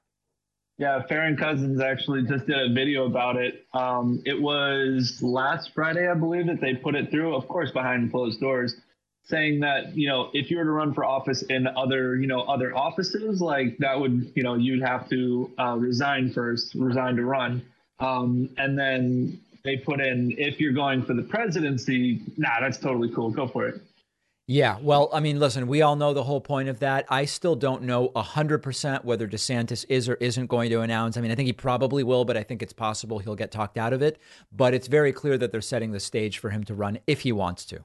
[0.78, 3.66] Yeah, Farron Cousins actually just did a video about it.
[3.74, 7.34] Um, it was last Friday, I believe, that they put it through.
[7.34, 8.76] Of course, behind closed doors
[9.24, 12.42] saying that you know if you were to run for office in other you know
[12.42, 17.24] other offices like that would you know you'd have to uh, resign first resign to
[17.24, 17.62] run.
[18.00, 23.10] Um, and then they put in if you're going for the presidency nah that's totally
[23.10, 23.30] cool.
[23.30, 23.80] Go for it.
[24.46, 24.78] Yeah.
[24.80, 27.06] Well i mean listen we all know the whole point of that.
[27.08, 31.16] I still don't know 100% whether desantis is or isn't going to announce.
[31.16, 33.78] I mean i think he probably will but i think it's possible he'll get talked
[33.78, 34.18] out of it.
[34.50, 37.30] But it's very clear that they're setting the stage for him to run if he
[37.30, 37.84] wants to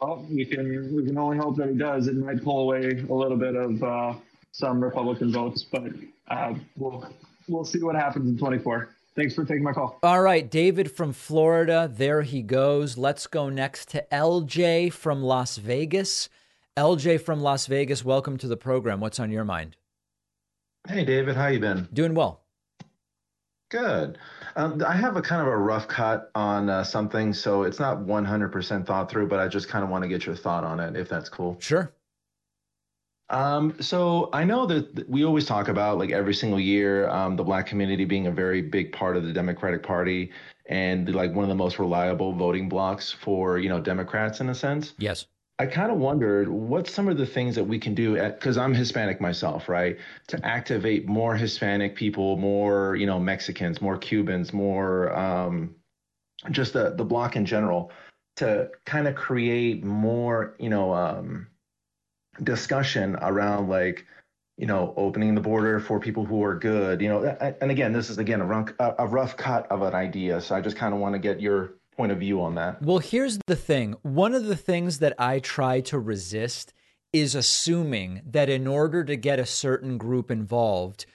[0.00, 2.06] well, we can we can only hope that he does.
[2.06, 4.14] It might pull away a little bit of uh,
[4.52, 5.92] some Republican votes, but
[6.28, 7.08] uh, we'll
[7.48, 8.88] we'll see what happens in 24.
[9.14, 9.98] Thanks for taking my call.
[10.02, 11.90] All right, David from Florida.
[11.92, 12.98] There he goes.
[12.98, 16.28] Let's go next to LJ from Las Vegas.
[16.76, 19.00] LJ from Las Vegas, welcome to the program.
[19.00, 19.76] What's on your mind?
[20.86, 21.34] Hey, David.
[21.34, 21.88] How you been?
[21.90, 22.45] Doing well.
[23.68, 24.18] Good.
[24.54, 27.98] Um, I have a kind of a rough cut on uh, something, so it's not
[27.98, 30.96] 100% thought through, but I just kind of want to get your thought on it,
[30.96, 31.56] if that's cool.
[31.58, 31.92] Sure.
[33.28, 37.42] Um, so I know that we always talk about like every single year, um, the
[37.42, 40.30] black community being a very big part of the Democratic Party
[40.66, 44.54] and like one of the most reliable voting blocks for you know Democrats in a
[44.54, 44.94] sense.
[44.98, 45.26] Yes.
[45.58, 48.74] I kind of wondered what some of the things that we can do because I'm
[48.74, 49.96] Hispanic myself, right?
[50.28, 55.74] To activate more Hispanic people, more you know Mexicans, more Cubans, more um,
[56.50, 57.90] just the the block in general,
[58.36, 61.46] to kind of create more you know um,
[62.42, 64.04] discussion around like
[64.58, 67.22] you know opening the border for people who are good, you know.
[67.60, 70.60] And again, this is again a rough, a rough cut of an idea, so I
[70.60, 72.82] just kind of want to get your point of view on that.
[72.82, 76.72] Well, here's the thing one of the things that I try to resist
[77.12, 81.06] is assuming that in order to get a certain group involved,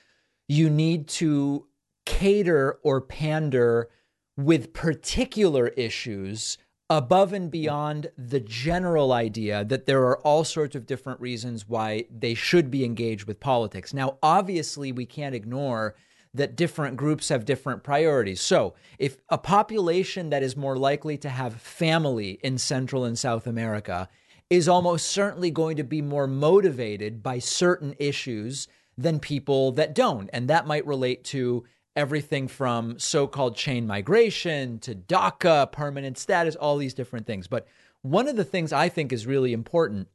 [0.47, 1.67] you need to
[2.05, 3.89] cater or pander
[4.35, 6.57] with particular issues
[6.89, 12.03] above and beyond the general idea that there are all sorts of different reasons why
[12.09, 13.93] they should be engaged with politics.
[13.93, 15.95] Now, obviously, we can't ignore
[16.33, 18.41] that different groups have different priorities.
[18.41, 23.47] So, if a population that is more likely to have family in Central and South
[23.47, 24.07] America
[24.49, 28.67] is almost certainly going to be more motivated by certain issues
[28.97, 30.29] than people that don't.
[30.33, 31.63] And that might relate to
[31.95, 37.47] everything from so called chain migration to DACA, permanent status, all these different things.
[37.47, 37.67] But
[38.01, 40.07] one of the things I think is really important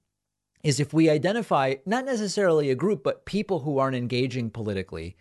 [0.62, 5.16] is if we identify not necessarily a group, but people who aren't engaging politically.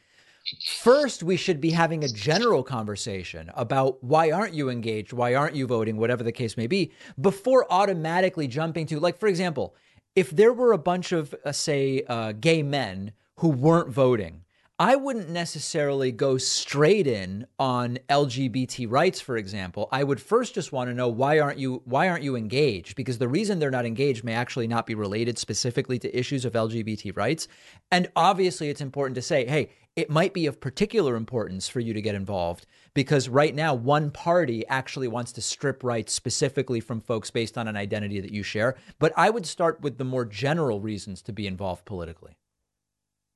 [0.64, 5.12] First, we should be having a general conversation about why aren't you engaged?
[5.12, 5.98] Why aren't you voting?
[5.98, 9.76] Whatever the case may be, before automatically jumping to, like, for example,
[10.16, 14.42] if there were a bunch of, uh, say, uh, gay men who weren't voting,
[14.78, 19.88] I wouldn't necessarily go straight in on LGBT rights, for example.
[19.90, 22.98] I would first just want to know why aren't you why aren't you engaged?
[22.98, 26.54] Because the reason they're not engaged may actually not be related specifically to issues of
[26.54, 27.48] LGBT rights.
[27.90, 31.94] And obviously it's important to say, hey, it might be of particular importance for you
[31.94, 37.00] to get involved because right now one party actually wants to strip rights specifically from
[37.00, 38.76] folks based on an identity that you share.
[39.00, 42.38] But I would start with the more general reasons to be involved politically.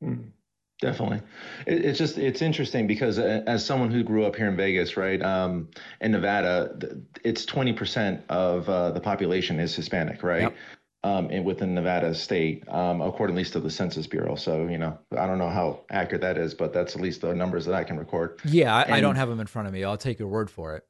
[0.04, 0.32] Mm.
[0.82, 1.22] Definitely,
[1.68, 4.96] it, it's just it's interesting because uh, as someone who grew up here in Vegas,
[4.96, 5.68] right, um,
[6.00, 6.74] in Nevada,
[7.26, 10.56] it's twenty percent of uh, the population is Hispanic, right, yep.
[11.04, 14.36] Um, in, within Nevada state, um, according at least to the Census Bureau.
[14.36, 17.34] So you know, I don't know how accurate that is, but that's at least the
[17.34, 18.40] numbers that I can record.
[18.46, 19.84] Yeah, I, and, I don't have them in front of me.
[19.84, 20.86] I'll take your word for it.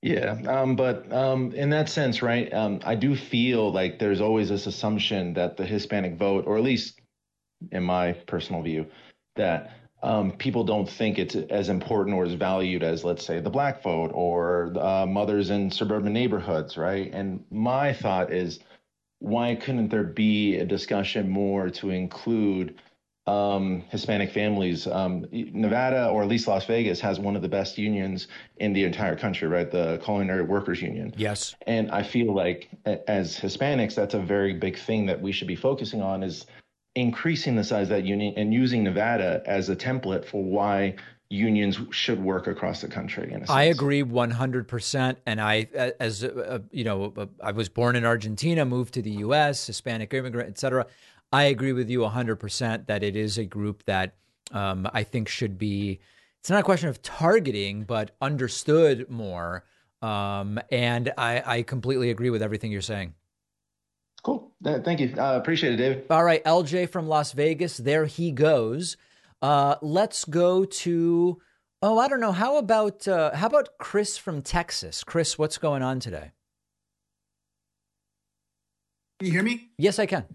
[0.00, 4.48] Yeah, um, but um, in that sense, right, um, I do feel like there's always
[4.48, 7.00] this assumption that the Hispanic vote, or at least
[7.72, 8.86] in my personal view,
[9.34, 13.50] that um, people don't think it's as important or as valued as, let's say, the
[13.50, 17.10] black vote or uh, mothers in suburban neighborhoods, right?
[17.12, 18.60] And my thought is,
[19.20, 22.76] why couldn't there be a discussion more to include
[23.26, 24.86] um, Hispanic families?
[24.86, 28.84] Um, Nevada, or at least Las Vegas, has one of the best unions in the
[28.84, 29.70] entire country, right?
[29.70, 31.12] The Culinary Workers Union.
[31.16, 31.56] Yes.
[31.66, 35.56] And I feel like as Hispanics, that's a very big thing that we should be
[35.56, 36.46] focusing on is
[36.98, 40.96] increasing the size of that union and using Nevada as a template for why
[41.30, 43.36] unions should work across the country.
[43.48, 45.16] I agree 100%.
[45.26, 45.68] And I,
[46.00, 50.48] as uh, you know, I was born in Argentina, moved to the U.S., Hispanic immigrant,
[50.48, 50.86] et cetera.
[51.30, 54.14] I agree with you 100% that it is a group that
[54.52, 56.00] um, I think should be,
[56.40, 59.64] it's not a question of targeting, but understood more.
[60.00, 63.12] Um, and I, I completely agree with everything you're saying.
[64.28, 64.52] Cool.
[64.62, 65.14] Thank you.
[65.16, 66.04] Uh, appreciate it, David.
[66.10, 66.44] All right.
[66.44, 67.78] LJ from Las Vegas.
[67.78, 68.98] There he goes.
[69.40, 71.40] Uh, let's go to.
[71.80, 72.32] Oh, I don't know.
[72.32, 75.02] How about uh, how about Chris from Texas?
[75.02, 76.32] Chris, what's going on today?
[79.18, 79.70] Can you hear me?
[79.78, 80.26] Yes, I can.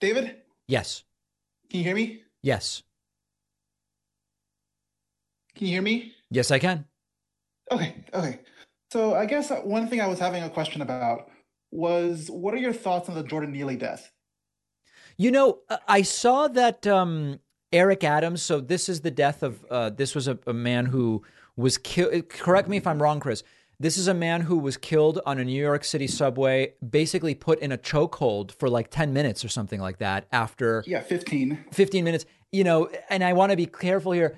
[0.00, 0.36] David?
[0.68, 1.02] Yes.
[1.70, 2.20] Can you hear me?
[2.42, 2.84] Yes.
[5.56, 6.12] Can you hear me?
[6.30, 6.84] Yes, I can.
[7.72, 7.96] Okay.
[8.14, 8.38] Okay.
[8.92, 11.29] So I guess one thing I was having a question about
[11.70, 14.12] was what are your thoughts on the Jordan Neely death?
[15.16, 17.40] You know, I saw that um,
[17.72, 18.42] Eric Adams.
[18.42, 21.22] So this is the death of uh, this was a, a man who
[21.56, 22.28] was killed.
[22.28, 23.42] Correct me if I'm wrong, Chris.
[23.78, 27.60] This is a man who was killed on a New York City subway, basically put
[27.60, 30.84] in a chokehold for like 10 minutes or something like that after.
[30.86, 31.64] Yeah, 15.
[31.72, 32.26] 15 minutes.
[32.52, 34.36] You know, and I want to be careful here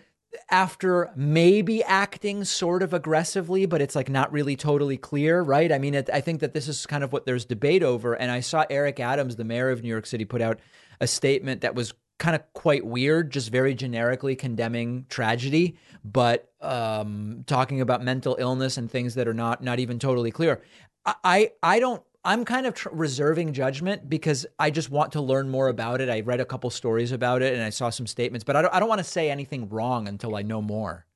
[0.50, 5.70] after maybe acting sort of aggressively, but it's like not really totally clear, right?
[5.70, 8.14] I mean, it, I think that this is kind of what there's debate over.
[8.14, 10.60] And I saw Eric Adams, the mayor of New York City, put out
[11.00, 17.42] a statement that was kind of quite weird, just very generically condemning tragedy, but um,
[17.46, 20.62] talking about mental illness and things that are not not even totally clear.
[21.04, 25.48] I I don't I'm kind of tr- reserving judgment because I just want to learn
[25.48, 26.08] more about it.
[26.08, 28.74] I read a couple stories about it and I saw some statements, but I don't,
[28.74, 31.06] I don't want to say anything wrong until I know more.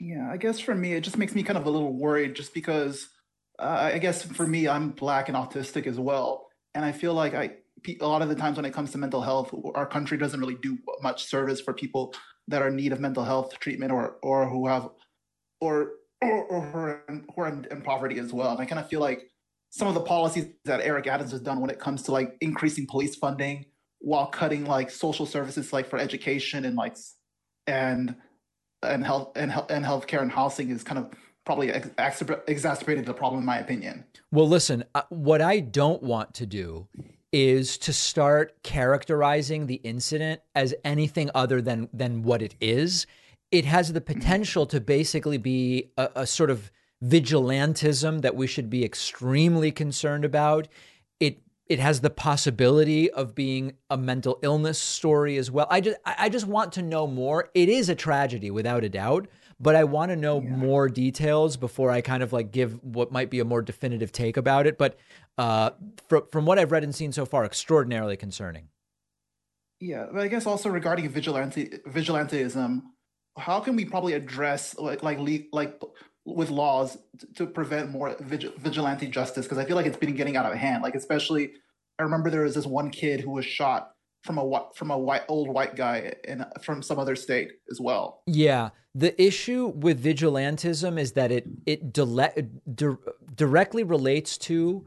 [0.00, 2.54] Yeah, I guess for me, it just makes me kind of a little worried just
[2.54, 3.08] because
[3.58, 6.46] uh, I guess for me, I'm black and autistic as well.
[6.74, 7.56] And I feel like I,
[8.00, 10.56] a lot of the times when it comes to mental health, our country doesn't really
[10.62, 12.14] do much service for people
[12.46, 14.88] that are in need of mental health treatment or, or who have,
[15.60, 15.90] or,
[16.22, 18.52] or, or who are in, who are in, in poverty as well.
[18.52, 19.28] And I kind of feel like
[19.70, 22.86] some of the policies that Eric Adams has done when it comes to like increasing
[22.86, 23.66] police funding
[24.00, 26.96] while cutting like social services like for education and like
[27.66, 28.14] and
[28.82, 31.10] and health and health and healthcare and housing is kind of
[31.44, 34.04] probably ex- exacerbated the problem in my opinion.
[34.30, 36.88] Well, listen, uh, what I don't want to do
[37.32, 43.06] is to start characterizing the incident as anything other than than what it is.
[43.50, 44.20] It has the mm-hmm.
[44.20, 46.70] potential to basically be a, a sort of
[47.04, 50.68] vigilantism that we should be extremely concerned about.
[51.20, 55.66] It it has the possibility of being a mental illness story as well.
[55.70, 57.50] I just I just want to know more.
[57.54, 59.28] It is a tragedy without a doubt,
[59.60, 60.50] but I want to know yeah.
[60.50, 64.36] more details before I kind of like give what might be a more definitive take
[64.36, 64.78] about it.
[64.78, 64.98] But
[65.36, 65.70] uh,
[66.08, 68.68] from from what I've read and seen so far, extraordinarily concerning.
[69.80, 72.82] Yeah, but I guess also regarding vigilante vigilantism,
[73.36, 75.18] how can we probably address like like
[75.52, 75.80] like
[76.34, 76.98] with laws
[77.36, 80.82] to prevent more vigilante justice because I feel like it's been getting out of hand.
[80.82, 81.52] Like especially,
[81.98, 85.22] I remember there was this one kid who was shot from a from a white
[85.28, 88.22] old white guy in from some other state as well.
[88.26, 92.32] Yeah, the issue with vigilantism is that it it dile-
[92.74, 92.96] di-
[93.34, 94.86] directly relates to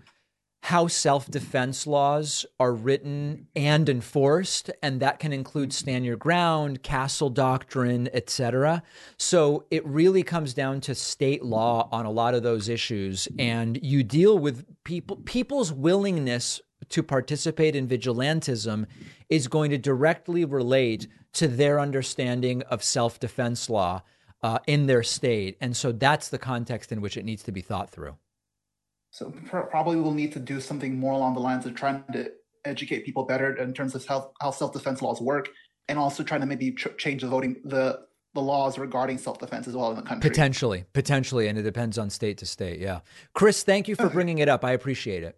[0.62, 6.84] how self defense laws are written and enforced, and that can include stand your ground,
[6.84, 8.84] castle doctrine, etc.
[9.18, 13.80] So it really comes down to state law on a lot of those issues, and
[13.82, 18.86] you deal with people people's willingness to participate in vigilantism
[19.30, 24.04] is going to directly relate to their understanding of self defense law
[24.44, 27.62] uh, in their state, and so that's the context in which it needs to be
[27.62, 28.16] thought through.
[29.12, 32.32] So pr- probably we'll need to do something more along the lines of trying to
[32.66, 35.50] educate people better in terms of how, how self-defense laws work,
[35.88, 39.76] and also trying to maybe ch- change the voting the the laws regarding self-defense as
[39.76, 40.30] well in the country.
[40.30, 42.80] Potentially, potentially, and it depends on state to state.
[42.80, 43.02] Yeah,
[43.34, 44.64] Chris, thank you for bringing it up.
[44.64, 45.38] I appreciate it.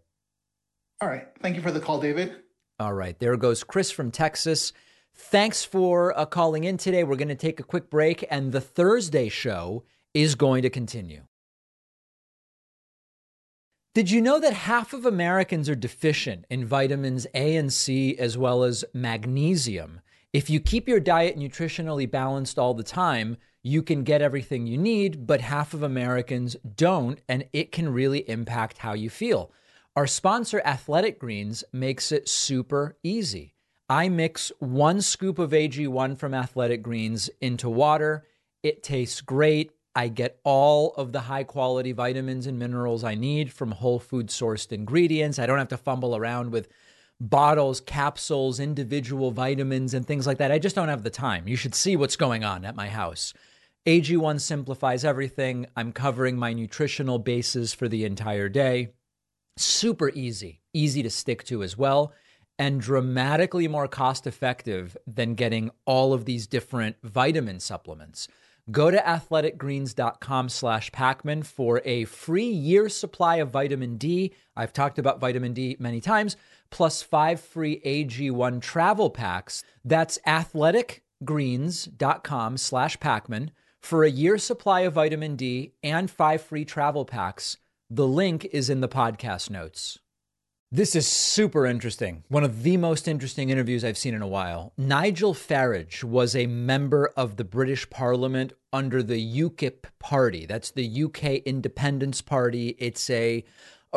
[1.01, 2.35] All right, thank you for the call, David.
[2.79, 4.73] All right, there goes Chris from Texas.
[5.15, 7.03] Thanks for uh, calling in today.
[7.03, 11.23] We're going to take a quick break, and the Thursday show is going to continue.
[13.93, 18.35] Did you know that half of Americans are deficient in vitamins A and C as
[18.35, 20.01] well as magnesium?
[20.33, 24.79] If you keep your diet nutritionally balanced all the time, you can get everything you
[24.79, 29.51] need, but half of Americans don't, and it can really impact how you feel.
[29.95, 33.53] Our sponsor, Athletic Greens, makes it super easy.
[33.87, 38.25] I mix one scoop of AG1 from Athletic Greens into water.
[38.63, 39.69] It tastes great.
[39.95, 44.27] I get all of the high quality vitamins and minerals I need from whole food
[44.27, 45.37] sourced ingredients.
[45.37, 46.67] I don't have to fumble around with
[47.19, 50.51] bottles, capsules, individual vitamins, and things like that.
[50.51, 51.47] I just don't have the time.
[51.47, 53.33] You should see what's going on at my house.
[53.85, 55.67] AG1 simplifies everything.
[55.75, 58.93] I'm covering my nutritional bases for the entire day.
[59.57, 62.13] Super easy, easy to stick to as well,
[62.57, 68.27] and dramatically more cost effective than getting all of these different vitamin supplements.
[68.71, 74.33] Go to athleticgreens.com slash Pakman for a free year supply of vitamin D.
[74.55, 76.37] I've talked about vitamin D many times,
[76.69, 79.65] plus five free AG1 travel packs.
[79.83, 83.49] That's athleticgreens.com slash Pakman
[83.81, 87.57] for a year supply of vitamin D and five free travel packs.
[87.89, 89.99] The link is in the podcast notes.
[90.75, 92.23] This is super interesting.
[92.29, 94.73] One of the most interesting interviews I've seen in a while.
[94.75, 100.47] Nigel Farage was a member of the British Parliament under the UKIP party.
[100.47, 102.69] That's the UK Independence Party.
[102.79, 103.43] It's a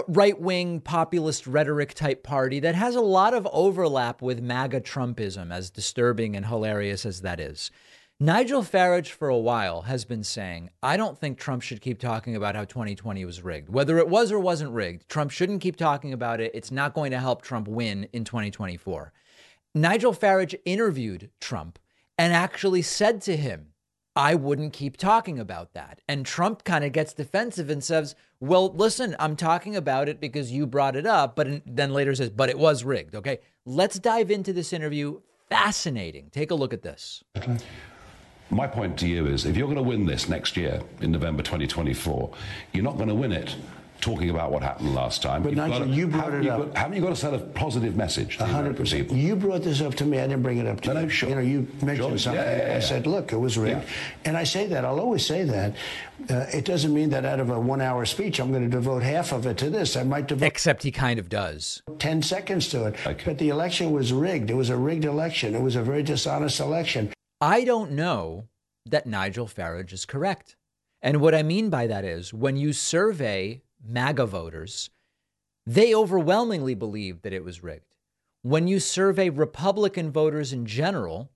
[0.06, 5.50] right wing populist rhetoric type party that has a lot of overlap with MAGA Trumpism,
[5.50, 7.70] as disturbing and hilarious as that is.
[8.18, 12.34] Nigel Farage, for a while, has been saying, I don't think Trump should keep talking
[12.34, 13.68] about how 2020 was rigged.
[13.68, 16.50] Whether it was or wasn't rigged, Trump shouldn't keep talking about it.
[16.54, 19.12] It's not going to help Trump win in 2024.
[19.74, 21.78] Nigel Farage interviewed Trump
[22.16, 23.74] and actually said to him,
[24.16, 26.00] I wouldn't keep talking about that.
[26.08, 30.50] And Trump kind of gets defensive and says, Well, listen, I'm talking about it because
[30.50, 33.14] you brought it up, but then later says, But it was rigged.
[33.14, 33.40] Okay.
[33.66, 35.20] Let's dive into this interview.
[35.50, 36.30] Fascinating.
[36.30, 37.22] Take a look at this.
[38.50, 41.42] My point to you is if you're going to win this next year in November
[41.42, 42.30] 2024,
[42.72, 43.54] you're not going to win it
[44.00, 45.42] talking about what happened last time.
[45.42, 46.66] But You've Nigel, to, you brought it you up.
[46.74, 48.36] Got, haven't you got to send a positive message?
[48.36, 49.10] to hundred percent.
[49.10, 50.18] You brought this up to me.
[50.20, 51.06] I didn't bring it up to No, you.
[51.06, 51.28] no, sure.
[51.30, 52.18] You know, you mentioned Sure.
[52.18, 52.42] something.
[52.44, 53.88] Yeah, yeah, I said, "Look, it was rigged," Yeah.
[54.26, 54.84] and I say that.
[54.84, 55.74] I'll always say that.
[56.28, 59.32] Uh, it doesn't mean that out of a one-hour speech, I'm going to devote half
[59.32, 59.96] of it to this.
[59.96, 61.82] I might devote Except he kind of does.
[61.98, 62.96] ten seconds to it.
[63.24, 64.50] But the election was rigged.
[64.50, 65.54] It was a rigged election.
[65.54, 67.12] It was a very dishonest election.
[67.40, 68.48] I don't know
[68.86, 70.56] that Nigel Farage is correct.
[71.02, 74.90] And what I mean by that is when you survey MAGA voters,
[75.66, 77.96] they overwhelmingly believe that it was rigged.
[78.42, 81.30] When you survey Republican voters in general,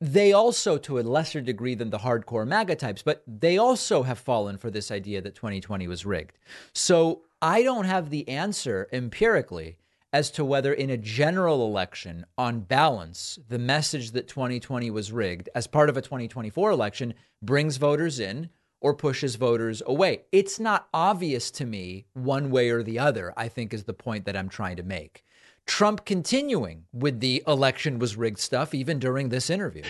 [0.00, 4.18] they also, to a lesser degree than the hardcore MAGA types, but they also have
[4.18, 6.38] fallen for this idea that 2020 was rigged.
[6.74, 9.78] So I don't have the answer empirically
[10.12, 15.48] as to whether, in a general election, on balance, the message that 2020 was rigged
[15.54, 18.50] as part of a 2024 election brings voters in
[18.80, 20.22] or pushes voters away.
[20.32, 24.26] It's not obvious to me one way or the other, I think is the point
[24.26, 25.24] that I'm trying to make.
[25.64, 29.84] Trump continuing with the election was rigged stuff even during this interview.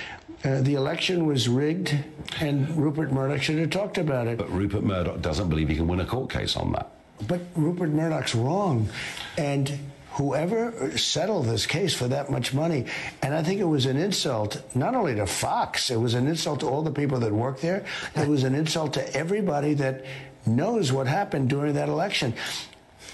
[0.44, 1.96] Uh, the election was rigged,
[2.40, 4.36] and Rupert Murdoch should have talked about it.
[4.36, 6.90] But Rupert Murdoch doesn't believe he can win a court case on that.
[7.26, 8.90] But Rupert Murdoch's wrong,
[9.38, 9.78] and
[10.12, 12.86] whoever settled this case for that much money.
[13.22, 16.60] And I think it was an insult, not only to Fox, it was an insult
[16.60, 17.84] to all the people that work there.
[18.14, 20.04] It was an insult to everybody that
[20.46, 22.34] knows what happened during that election.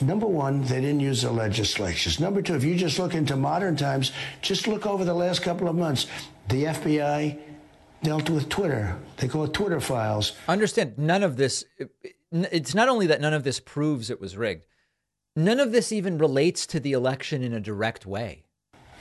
[0.00, 2.20] Number one, they didn't use the legislatures.
[2.20, 5.68] Number two, if you just look into modern times, just look over the last couple
[5.68, 6.06] of months.
[6.48, 7.38] The FBI
[8.02, 8.96] dealt with Twitter.
[9.16, 10.32] They call it Twitter files.
[10.46, 11.64] Understand, none of this,
[12.30, 14.64] it's not only that none of this proves it was rigged,
[15.38, 18.42] none of this even relates to the election in a direct way.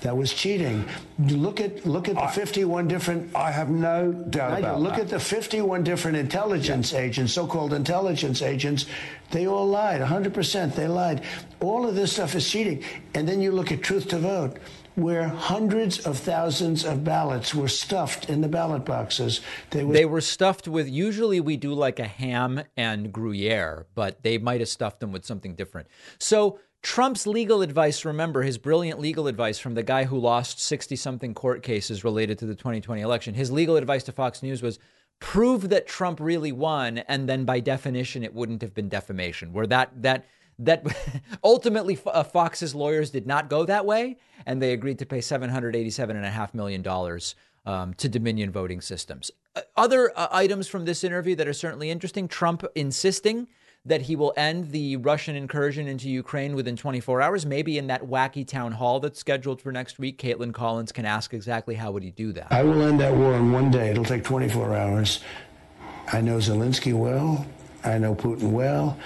[0.01, 0.85] That was cheating.
[1.17, 3.35] Look at look at the 51 different.
[3.35, 5.01] I have no doubt I- about Look that.
[5.05, 8.85] at the 51 different intelligence agents, so-called intelligence agents.
[9.31, 9.99] They all lied.
[10.01, 10.75] 100%.
[10.75, 11.21] They lied.
[11.61, 12.83] All of this stuff is cheating.
[13.15, 14.57] And then you look at Truth to Vote,
[14.97, 19.41] where hundreds of thousands of ballots were stuffed in the ballot boxes.
[19.69, 24.23] They were They were stuffed with, usually we do like a ham and Gruyere, but
[24.23, 25.87] they might have stuffed them with something different.
[26.17, 30.95] So Trump's legal advice, remember his brilliant legal advice from the guy who lost 60
[30.95, 33.35] something court cases related to the 2020 election.
[33.35, 34.79] His legal advice to Fox News was
[35.19, 39.53] prove that Trump really won, and then by definition, it wouldn't have been defamation.
[39.53, 40.25] Where that, that,
[40.59, 40.85] that
[41.43, 46.53] ultimately uh, Fox's lawyers did not go that way, and they agreed to pay $787.5
[46.53, 46.85] million
[47.65, 49.31] um, to Dominion voting systems.
[49.55, 53.47] Uh, Other uh, items from this interview that are certainly interesting Trump insisting
[53.85, 57.45] that he will end the Russian incursion into Ukraine within 24 hours.
[57.45, 61.33] Maybe in that wacky town hall that's scheduled for next week, Kaitlan Collins can ask
[61.33, 62.47] exactly how would he do that.
[62.51, 63.89] I will end that war in one day.
[63.91, 65.21] It'll take 24 hours.
[66.11, 67.45] I know Zelensky well.
[67.83, 68.97] I know Putin well.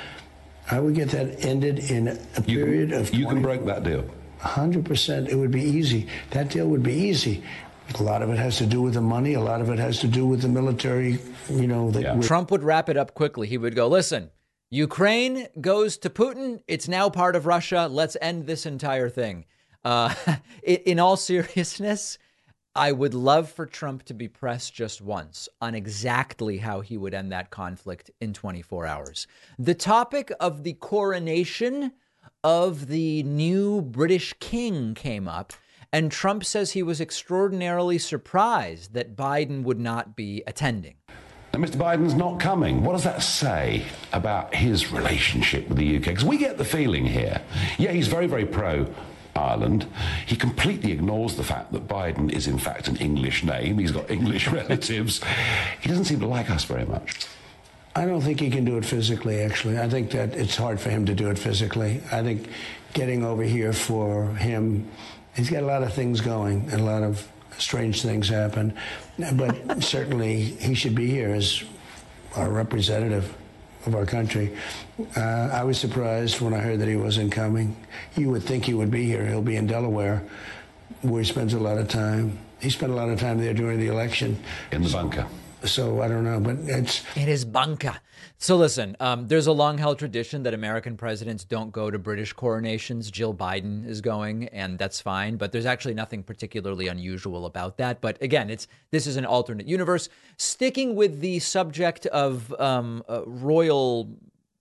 [0.69, 3.13] I would get that ended in a period of.
[3.13, 4.05] You can break that deal.
[4.41, 5.29] 100%.
[5.29, 6.07] It would be easy.
[6.31, 7.43] That deal would be easy.
[7.99, 9.33] A lot of it has to do with the money.
[9.33, 11.19] A lot of it has to do with the military.
[11.49, 13.47] You know, that Trump would wrap it up quickly.
[13.47, 14.31] He would go, listen,
[14.69, 16.61] Ukraine goes to Putin.
[16.67, 17.87] It's now part of Russia.
[17.91, 19.45] Let's end this entire thing.
[19.83, 20.13] Uh,
[20.63, 22.17] in, in all seriousness,
[22.75, 27.13] I would love for Trump to be pressed just once on exactly how he would
[27.13, 29.27] end that conflict in 24 hours.
[29.59, 31.91] The topic of the coronation
[32.45, 35.51] of the new British king came up,
[35.91, 40.95] and Trump says he was extraordinarily surprised that Biden would not be attending.
[41.53, 41.75] Now, Mr.
[41.75, 42.85] Biden's not coming.
[42.85, 46.03] What does that say about his relationship with the UK?
[46.03, 47.41] Because we get the feeling here,
[47.77, 48.87] yeah, he's very, very pro
[49.35, 49.87] Ireland.
[50.25, 53.77] He completely ignores the fact that Biden is, in fact, an English name.
[53.77, 55.21] He's got English relatives.
[55.81, 57.27] He doesn't seem to like us very much.
[57.95, 59.77] I don't think he can do it physically, actually.
[59.77, 62.01] I think that it's hard for him to do it physically.
[62.11, 62.47] I think
[62.93, 64.89] getting over here for him,
[65.35, 67.27] he's got a lot of things going and a lot of
[67.57, 68.73] strange things happen.
[69.33, 71.63] But certainly he should be here as
[72.35, 73.35] our representative
[73.85, 74.55] of our country.
[75.15, 77.75] Uh, I was surprised when I heard that he wasn't coming.
[78.15, 79.25] You would think he would be here.
[79.25, 80.23] He'll be in Delaware,
[81.01, 82.37] where he spends a lot of time.
[82.59, 84.41] He spent a lot of time there during the election.
[84.71, 85.25] In the bunker.
[85.63, 87.99] So I don't know, but it's It is bunker.
[88.39, 92.33] So listen, um, there's a long held tradition that American presidents don't go to British
[92.33, 93.11] coronations.
[93.11, 95.37] Jill Biden is going, and that's fine.
[95.37, 98.01] But there's actually nothing particularly unusual about that.
[98.01, 100.09] But again, it's this is an alternate universe.
[100.37, 104.09] Sticking with the subject of um, uh, royal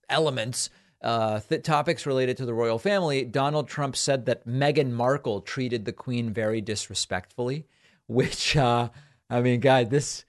[0.09, 0.69] elements.
[1.01, 3.25] Uh, th- topics related to the royal family.
[3.25, 7.65] Donald Trump said that Meghan Markle treated the Queen very disrespectfully,
[8.05, 8.89] which, uh,
[9.27, 10.25] I mean, God, this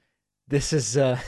[0.52, 1.18] this is uh,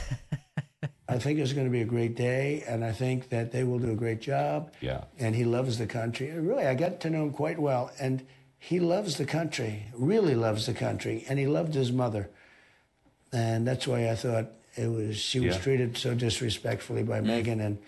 [1.09, 3.79] I think it's going to be a great day, and I think that they will
[3.79, 4.71] do a great job.
[4.81, 5.05] Yeah.
[5.17, 6.29] And he loves the country.
[6.29, 8.23] And Really, I got to know him quite well, and
[8.59, 12.29] he loves the country, really loves the country, and he loved his mother.
[13.33, 15.61] And that's why I thought it was she was Yeah.
[15.61, 17.79] treated so disrespectfully by Meghan, and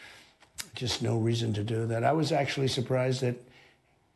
[0.73, 2.03] just no reason to do that.
[2.03, 3.35] I was actually surprised that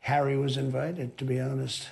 [0.00, 1.88] Harry was invited, to be honest.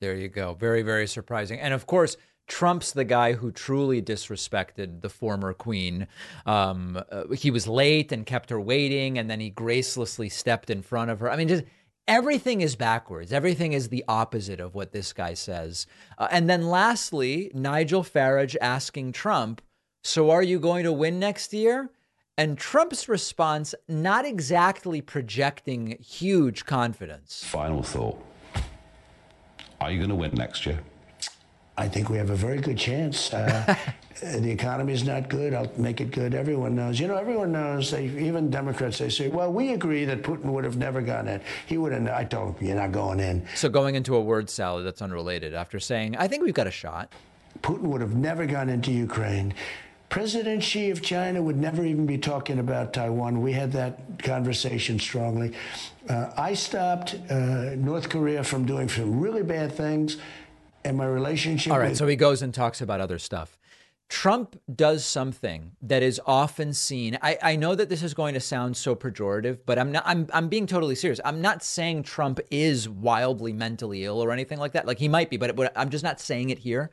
[0.00, 0.54] There you go.
[0.54, 1.58] Very, very surprising.
[1.58, 2.16] And of course,
[2.52, 6.06] Trump's the guy who truly disrespected the former queen.
[6.44, 10.82] Um, uh, he was late and kept her waiting, and then he gracelessly stepped in
[10.82, 11.30] front of her.
[11.30, 11.64] I mean, just
[12.06, 13.32] everything is backwards.
[13.32, 15.86] Everything is the opposite of what this guy says.
[16.18, 19.62] Uh, and then lastly, Nigel Farage asking Trump,
[20.04, 21.88] So are you going to win next year?
[22.36, 27.42] And Trump's response, not exactly projecting huge confidence.
[27.44, 28.22] Final thought.
[29.80, 30.80] Are you going to win next year?
[31.76, 33.32] I think we have a very good chance.
[33.32, 33.74] Uh,
[34.20, 35.54] the economy is not good.
[35.54, 36.34] I'll make it good.
[36.34, 37.00] Everyone knows.
[37.00, 37.90] You know, everyone knows.
[37.90, 41.40] They, even Democrats, they say, "Well, we agree that Putin would have never gone in.
[41.66, 44.50] He would have." I told him, "You're not going in." So going into a word
[44.50, 47.10] salad that's unrelated after saying, I think we've got a shot.
[47.62, 49.54] Putin would have never gone into Ukraine.
[50.12, 53.40] President Xi of China would never even be talking about Taiwan.
[53.40, 55.54] We had that conversation strongly.
[56.06, 60.18] Uh, I stopped uh, North Korea from doing some really bad things,
[60.84, 61.72] and my relationship.
[61.72, 63.58] All right, with- so he goes and talks about other stuff.
[64.08, 67.16] Trump does something that is often seen.
[67.22, 70.02] I, I know that this is going to sound so pejorative, but I'm not.
[70.04, 71.18] I'm I'm being totally serious.
[71.24, 74.86] I'm not saying Trump is wildly mentally ill or anything like that.
[74.86, 76.90] Like he might be, but, but I'm just not saying it here.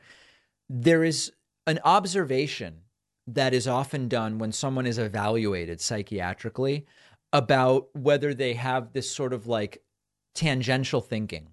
[0.70, 1.30] There is
[1.66, 2.78] an observation
[3.26, 6.86] that is often done when someone is evaluated psychiatrically
[7.34, 9.82] about whether they have this sort of like
[10.34, 11.48] tangential thinking.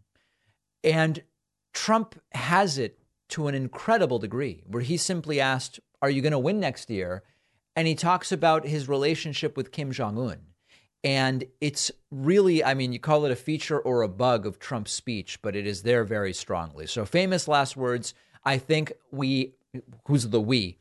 [0.84, 1.22] And
[1.78, 2.98] Trump has it
[3.30, 7.22] to an incredible degree, where he simply asked, Are you going to win next year?
[7.76, 10.40] And he talks about his relationship with Kim Jong un.
[11.04, 14.92] And it's really, I mean, you call it a feature or a bug of Trump's
[14.92, 16.88] speech, but it is there very strongly.
[16.88, 19.54] So, famous last words I think we,
[20.08, 20.80] who's the we?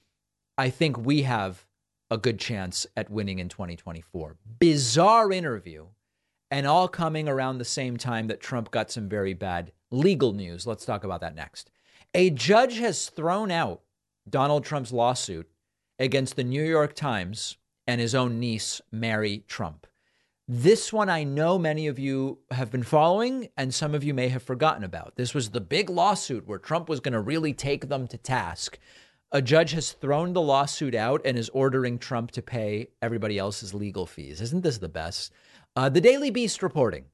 [0.57, 1.67] I think we have
[2.11, 4.37] a good chance at winning in 2024.
[4.59, 5.89] Bizarre interview,
[6.51, 10.67] and all coming around the same time that Trump got some very bad legal news.
[10.67, 11.71] Let's talk about that next.
[12.15, 13.83] A judge has thrown out
[14.29, 15.49] Donald Trump's lawsuit
[15.99, 19.87] against the New York Times and his own niece, Mary Trump.
[20.49, 24.29] This one I know many of you have been following, and some of you may
[24.29, 25.17] have forgotten about.
[25.17, 28.79] This was the big lawsuit where Trump was going to really take them to task.
[29.33, 33.75] A judge has thrown the lawsuit out and is ordering Trump to pay everybody else's
[33.75, 34.41] legal fees.
[34.41, 35.33] Isn't this the best?
[35.77, 37.05] Uh, the Daily Beast reporting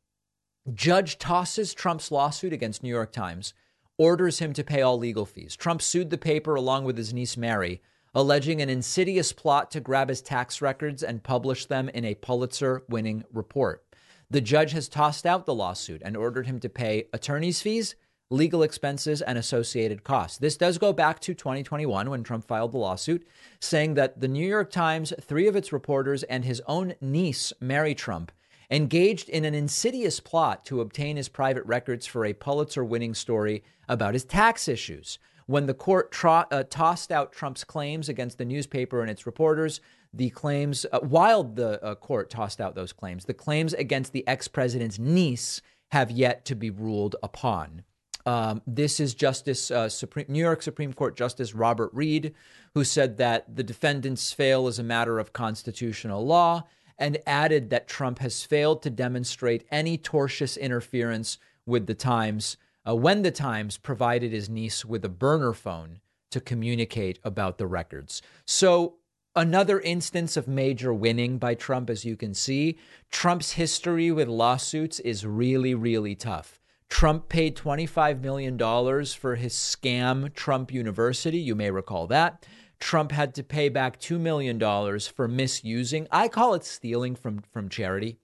[0.73, 3.55] Judge tosses Trump's lawsuit against New York Times,
[3.99, 5.57] orders him to pay all legal fees.
[5.57, 7.83] Trump sued the paper along with his niece Mary,
[8.15, 12.85] alleging an insidious plot to grab his tax records and publish them in a Pulitzer
[12.89, 13.85] winning report.
[14.31, 17.97] The judge has tossed out the lawsuit and ordered him to pay attorney's fees,
[18.31, 20.39] legal expenses, and associated costs.
[20.39, 23.27] This does go back to 2021 when Trump filed the lawsuit,
[23.59, 27.97] saying that the New York Times, three of its reporters, and his own niece, Mary
[27.97, 28.31] Trump,
[28.73, 33.63] engaged in an insidious plot to obtain his private records for a Pulitzer winning story
[33.89, 35.19] about his tax issues.
[35.47, 39.83] When the court uh, tossed out Trump's claims against the newspaper and its reporters,
[40.15, 44.27] the claims, uh, while the uh, court tossed out those claims, the claims against the
[44.27, 45.61] ex president's niece
[45.91, 47.83] have yet to be ruled upon.
[48.25, 52.35] Um, this is Justice uh, Supreme, New York Supreme Court Justice Robert Reed,
[52.73, 56.65] who said that the defendants fail as a matter of constitutional law
[56.99, 62.95] and added that Trump has failed to demonstrate any tortious interference with the Times uh,
[62.95, 68.23] when the Times provided his niece with a burner phone to communicate about the records.
[68.47, 68.97] So,
[69.37, 72.79] another instance of major winning by Trump, as you can see.
[73.11, 76.59] Trump's history with lawsuits is really, really tough.
[76.89, 81.39] Trump paid $25 million for his scam, Trump University.
[81.39, 82.45] You may recall that.
[82.83, 84.59] Trump had to pay back $2 million
[84.99, 88.19] for misusing, I call it stealing from, from charity,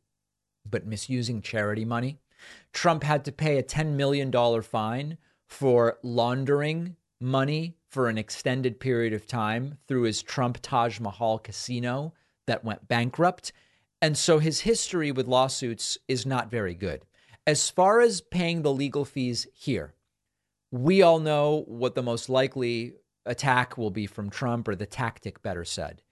[0.69, 2.19] but misusing charity money.
[2.73, 4.33] Trump had to pay a $10 million
[4.63, 11.39] fine for laundering money for an extended period of time through his Trump Taj Mahal
[11.39, 12.13] casino
[12.49, 13.53] that went bankrupt.
[14.03, 17.05] And so his history with lawsuits is not very good.
[17.47, 19.95] As far as paying the legal fees here,
[20.73, 22.95] we all know what the most likely
[23.29, 26.03] attack will be from Trump, or the tactic, better said.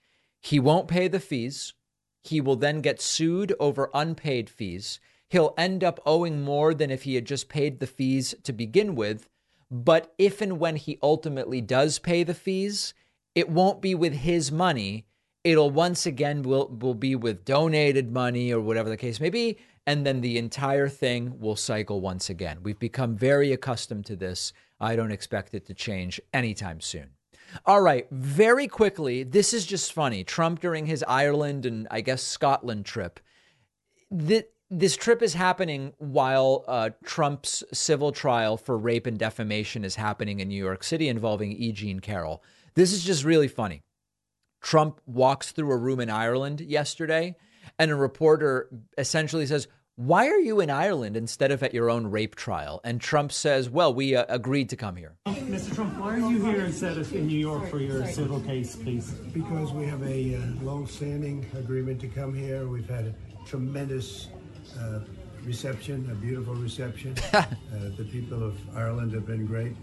[0.41, 1.75] He won't pay the fees.
[2.23, 5.01] He will then get sued over unpaid fees.
[5.29, 8.95] He'll end up owing more than if he had just paid the fees to begin
[8.95, 9.29] with.
[9.71, 12.95] But if and when he ultimately does pay the fees,
[13.35, 15.07] it won't be with his money.
[15.43, 19.59] It'll once again will, will be with donated money or whatever the case may be.
[19.87, 22.59] And then the entire thing will cycle once again.
[22.63, 24.53] We've become very accustomed to this.
[24.81, 27.11] I don't expect it to change anytime soon.
[27.65, 30.25] All right, very quickly, this is just funny.
[30.25, 33.21] Trump during his Ireland and I guess Scotland trip.
[34.11, 40.41] this trip is happening while uh, Trump's civil trial for rape and defamation is happening
[40.41, 41.73] in New York City involving E.
[41.73, 42.43] Jean Carroll.
[42.75, 43.83] This is just really funny.
[44.61, 47.37] Trump walks through a room in Ireland yesterday,
[47.79, 48.69] and a reporter
[48.99, 52.83] essentially says, why are you in Ireland instead of at your own rape trial?
[52.85, 55.17] And Trump says, well, we uh, agreed to come here.
[55.27, 55.75] Mr.
[55.75, 59.11] Trump, why are you here instead of in New York for your civil case, please?
[59.33, 62.69] Because we have a uh, long-standing agreement to come here.
[62.69, 63.15] We've had a
[63.47, 64.29] tremendous
[64.79, 65.01] uh,
[65.45, 67.15] reception, a beautiful reception.
[67.33, 67.47] uh,
[67.97, 69.77] the people of Ireland have been great,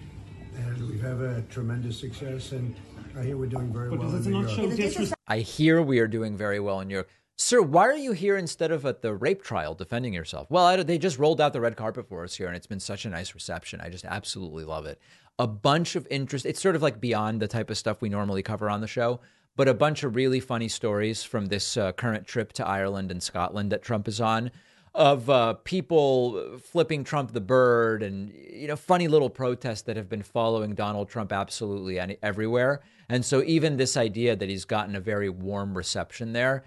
[0.56, 2.52] and we have a tremendous success.
[2.52, 2.76] And
[3.18, 4.72] I hear we're doing very But well does in it New not York.
[4.72, 5.20] show disrespect?
[5.28, 7.10] I hear we are doing very well in New York.
[7.36, 10.52] Sir, why are you here instead of at the rape trial defending yourself?
[10.52, 13.06] Well, they just rolled out the red carpet for us here, and it's been such
[13.06, 13.82] a nice reception.
[13.82, 15.00] I just absolutely love it.
[15.40, 16.46] A bunch of interest.
[16.46, 19.20] It's sort of like beyond the type of stuff we normally cover on the show,
[19.56, 23.22] but a bunch of really funny stories from this uh, current trip to Ireland and
[23.22, 24.52] Scotland that Trump is on
[24.96, 30.08] of uh, people flipping Trump the bird and you know funny little protests that have
[30.08, 32.82] been following Donald Trump absolutely any, everywhere.
[33.10, 36.64] And so even this idea that he's gotten a very warm reception there,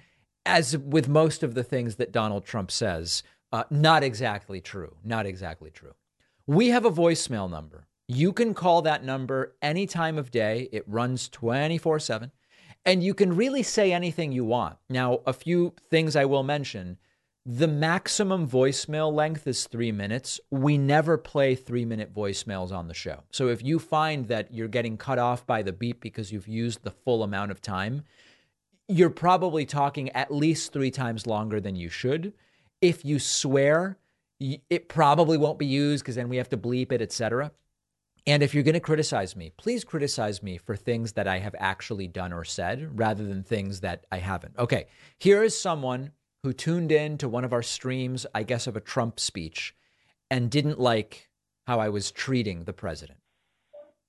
[0.47, 3.23] as with most of the things that Donald Trump says,
[3.53, 4.97] uh, not exactly true.
[5.05, 5.95] Not exactly true.
[6.47, 7.87] We have a voicemail number.
[8.09, 10.69] You can call that number any time of day.
[10.73, 12.31] It runs 24 7.
[12.85, 14.77] And you can really say anything you want.
[14.89, 16.99] Now, a few things I will mention
[17.49, 20.41] the maximum voicemail length is three minutes.
[20.51, 23.23] We never play three minute voicemails on the show.
[23.31, 26.83] So if you find that you're getting cut off by the beep because you've used
[26.83, 28.03] the full amount of time,
[28.89, 32.33] you're probably talking at least three times longer than you should.
[32.81, 33.99] If you swear,
[34.39, 37.53] it probably won't be used because then we have to bleep it, etc.
[38.27, 41.55] And if you're going to criticize me, please criticize me for things that I have
[41.59, 44.57] actually done or said rather than things that I haven't.
[44.59, 44.87] Okay,
[45.19, 46.11] here is someone
[46.43, 49.75] who tuned in to one of our streams, I guess, of a Trump speech
[50.31, 51.29] and didn't like
[51.67, 53.19] how I was treating the president.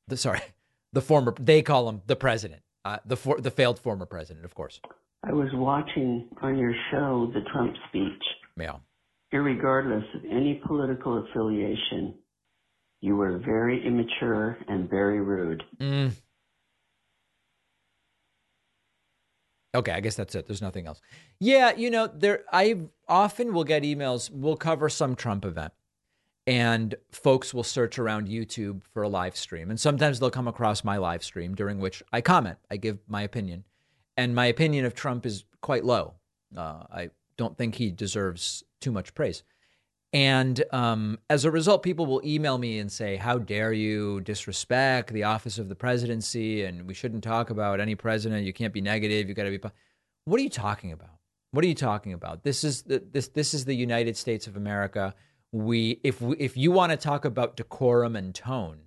[0.07, 0.41] The, sorry,
[0.93, 4.55] the former, they call him the president, uh, the, for, the failed former president, of
[4.55, 4.79] course.
[5.23, 8.23] I was watching on your show the Trump speech.
[8.57, 8.77] Yeah.
[9.33, 12.15] Irregardless of any political affiliation,
[13.01, 15.63] you were very immature and very rude.
[15.79, 16.13] Mm.
[19.75, 20.47] Okay, I guess that's it.
[20.47, 21.01] There's nothing else.
[21.39, 22.77] Yeah, you know, there I
[23.09, 25.73] often will get emails, we'll cover some Trump event.
[26.47, 29.69] And folks will search around YouTube for a live stream.
[29.69, 33.21] And sometimes they'll come across my live stream during which I comment, I give my
[33.21, 33.65] opinion.
[34.15, 36.13] And my opinion of Trump is quite low.
[36.55, 39.43] Uh, I don't think he deserves too much praise.
[40.13, 45.11] And um, as a result, people will email me and say, How dare you disrespect
[45.11, 46.63] the office of the presidency?
[46.63, 48.45] And we shouldn't talk about any president.
[48.45, 49.27] You can't be negative.
[49.27, 49.57] You got to be.
[49.57, 49.71] Po-.
[50.25, 51.09] What are you talking about?
[51.51, 52.43] What are you talking about?
[52.43, 55.13] This is the, this this is the United States of America.
[55.51, 58.79] We if we, if you want to talk about decorum and tone,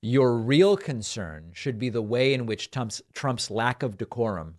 [0.00, 4.56] your real concern should be the way in which Trump's, Trump's lack of decorum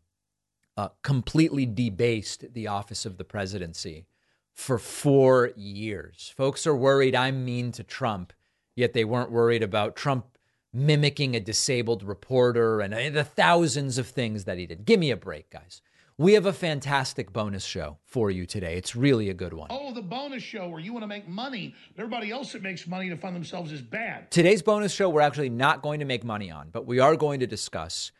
[0.77, 4.05] uh, completely debased the office of the presidency
[4.53, 6.33] for four years.
[6.35, 8.33] Folks are worried I'm mean to Trump,
[8.75, 10.37] yet they weren't worried about Trump
[10.73, 14.85] mimicking a disabled reporter and the thousands of things that he did.
[14.85, 15.81] Give me a break, guys.
[16.19, 18.75] We have a fantastic bonus show for you today.
[18.75, 19.67] It's really a good one.
[19.69, 21.73] Oh, the bonus show where you want to make money.
[21.97, 24.29] Everybody else that makes money to fund themselves is bad.
[24.29, 27.39] Today's bonus show, we're actually not going to make money on, but we are going
[27.39, 28.11] to discuss.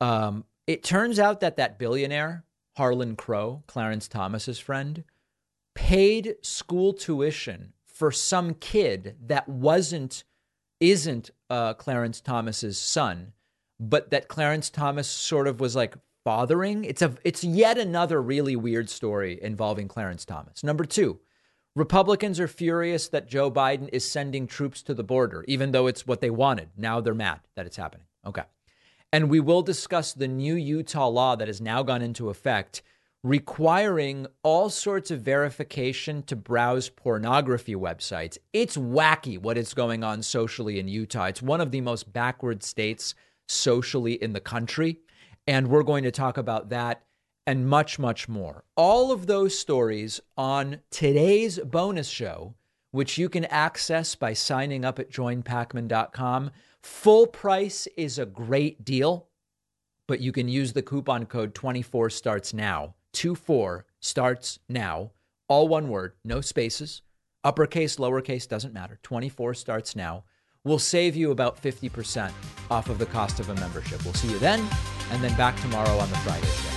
[0.00, 2.44] Um, it turns out that that billionaire,
[2.76, 5.02] Harlan Crow, Clarence Thomas's friend,
[5.74, 10.22] paid school tuition for some kid that wasn't
[10.78, 13.32] isn't uh, Clarence Thomas's son,
[13.80, 16.84] but that Clarence Thomas sort of was like fathering.
[16.84, 20.62] It's a it's yet another really weird story involving Clarence Thomas.
[20.62, 21.20] Number two,
[21.74, 26.06] Republicans are furious that Joe Biden is sending troops to the border, even though it's
[26.06, 26.68] what they wanted.
[26.76, 28.06] Now they're mad that it's happening.
[28.26, 28.44] Okay.
[29.12, 32.82] And we will discuss the new Utah law that has now gone into effect
[33.24, 38.36] requiring all sorts of verification to browse pornography websites.
[38.52, 41.26] It's wacky what is going on socially in Utah.
[41.26, 43.14] It's one of the most backward states
[43.46, 44.98] socially in the country.
[45.46, 47.02] And we're going to talk about that
[47.46, 48.64] and much, much more.
[48.76, 52.54] All of those stories on today's bonus show,
[52.92, 56.50] which you can access by signing up at joinpakman.com.
[56.82, 59.28] Full price is a great deal,
[60.06, 65.12] but you can use the coupon code 24 starts now 24 starts now.
[65.48, 67.02] All one word, no spaces.
[67.44, 68.98] Uppercase, lowercase, doesn't matter.
[69.02, 70.24] 24 starts now.
[70.64, 72.30] We'll save you about 50%
[72.70, 74.04] off of the cost of a membership.
[74.04, 74.64] We'll see you then,
[75.10, 76.71] and then back tomorrow on the Friday show.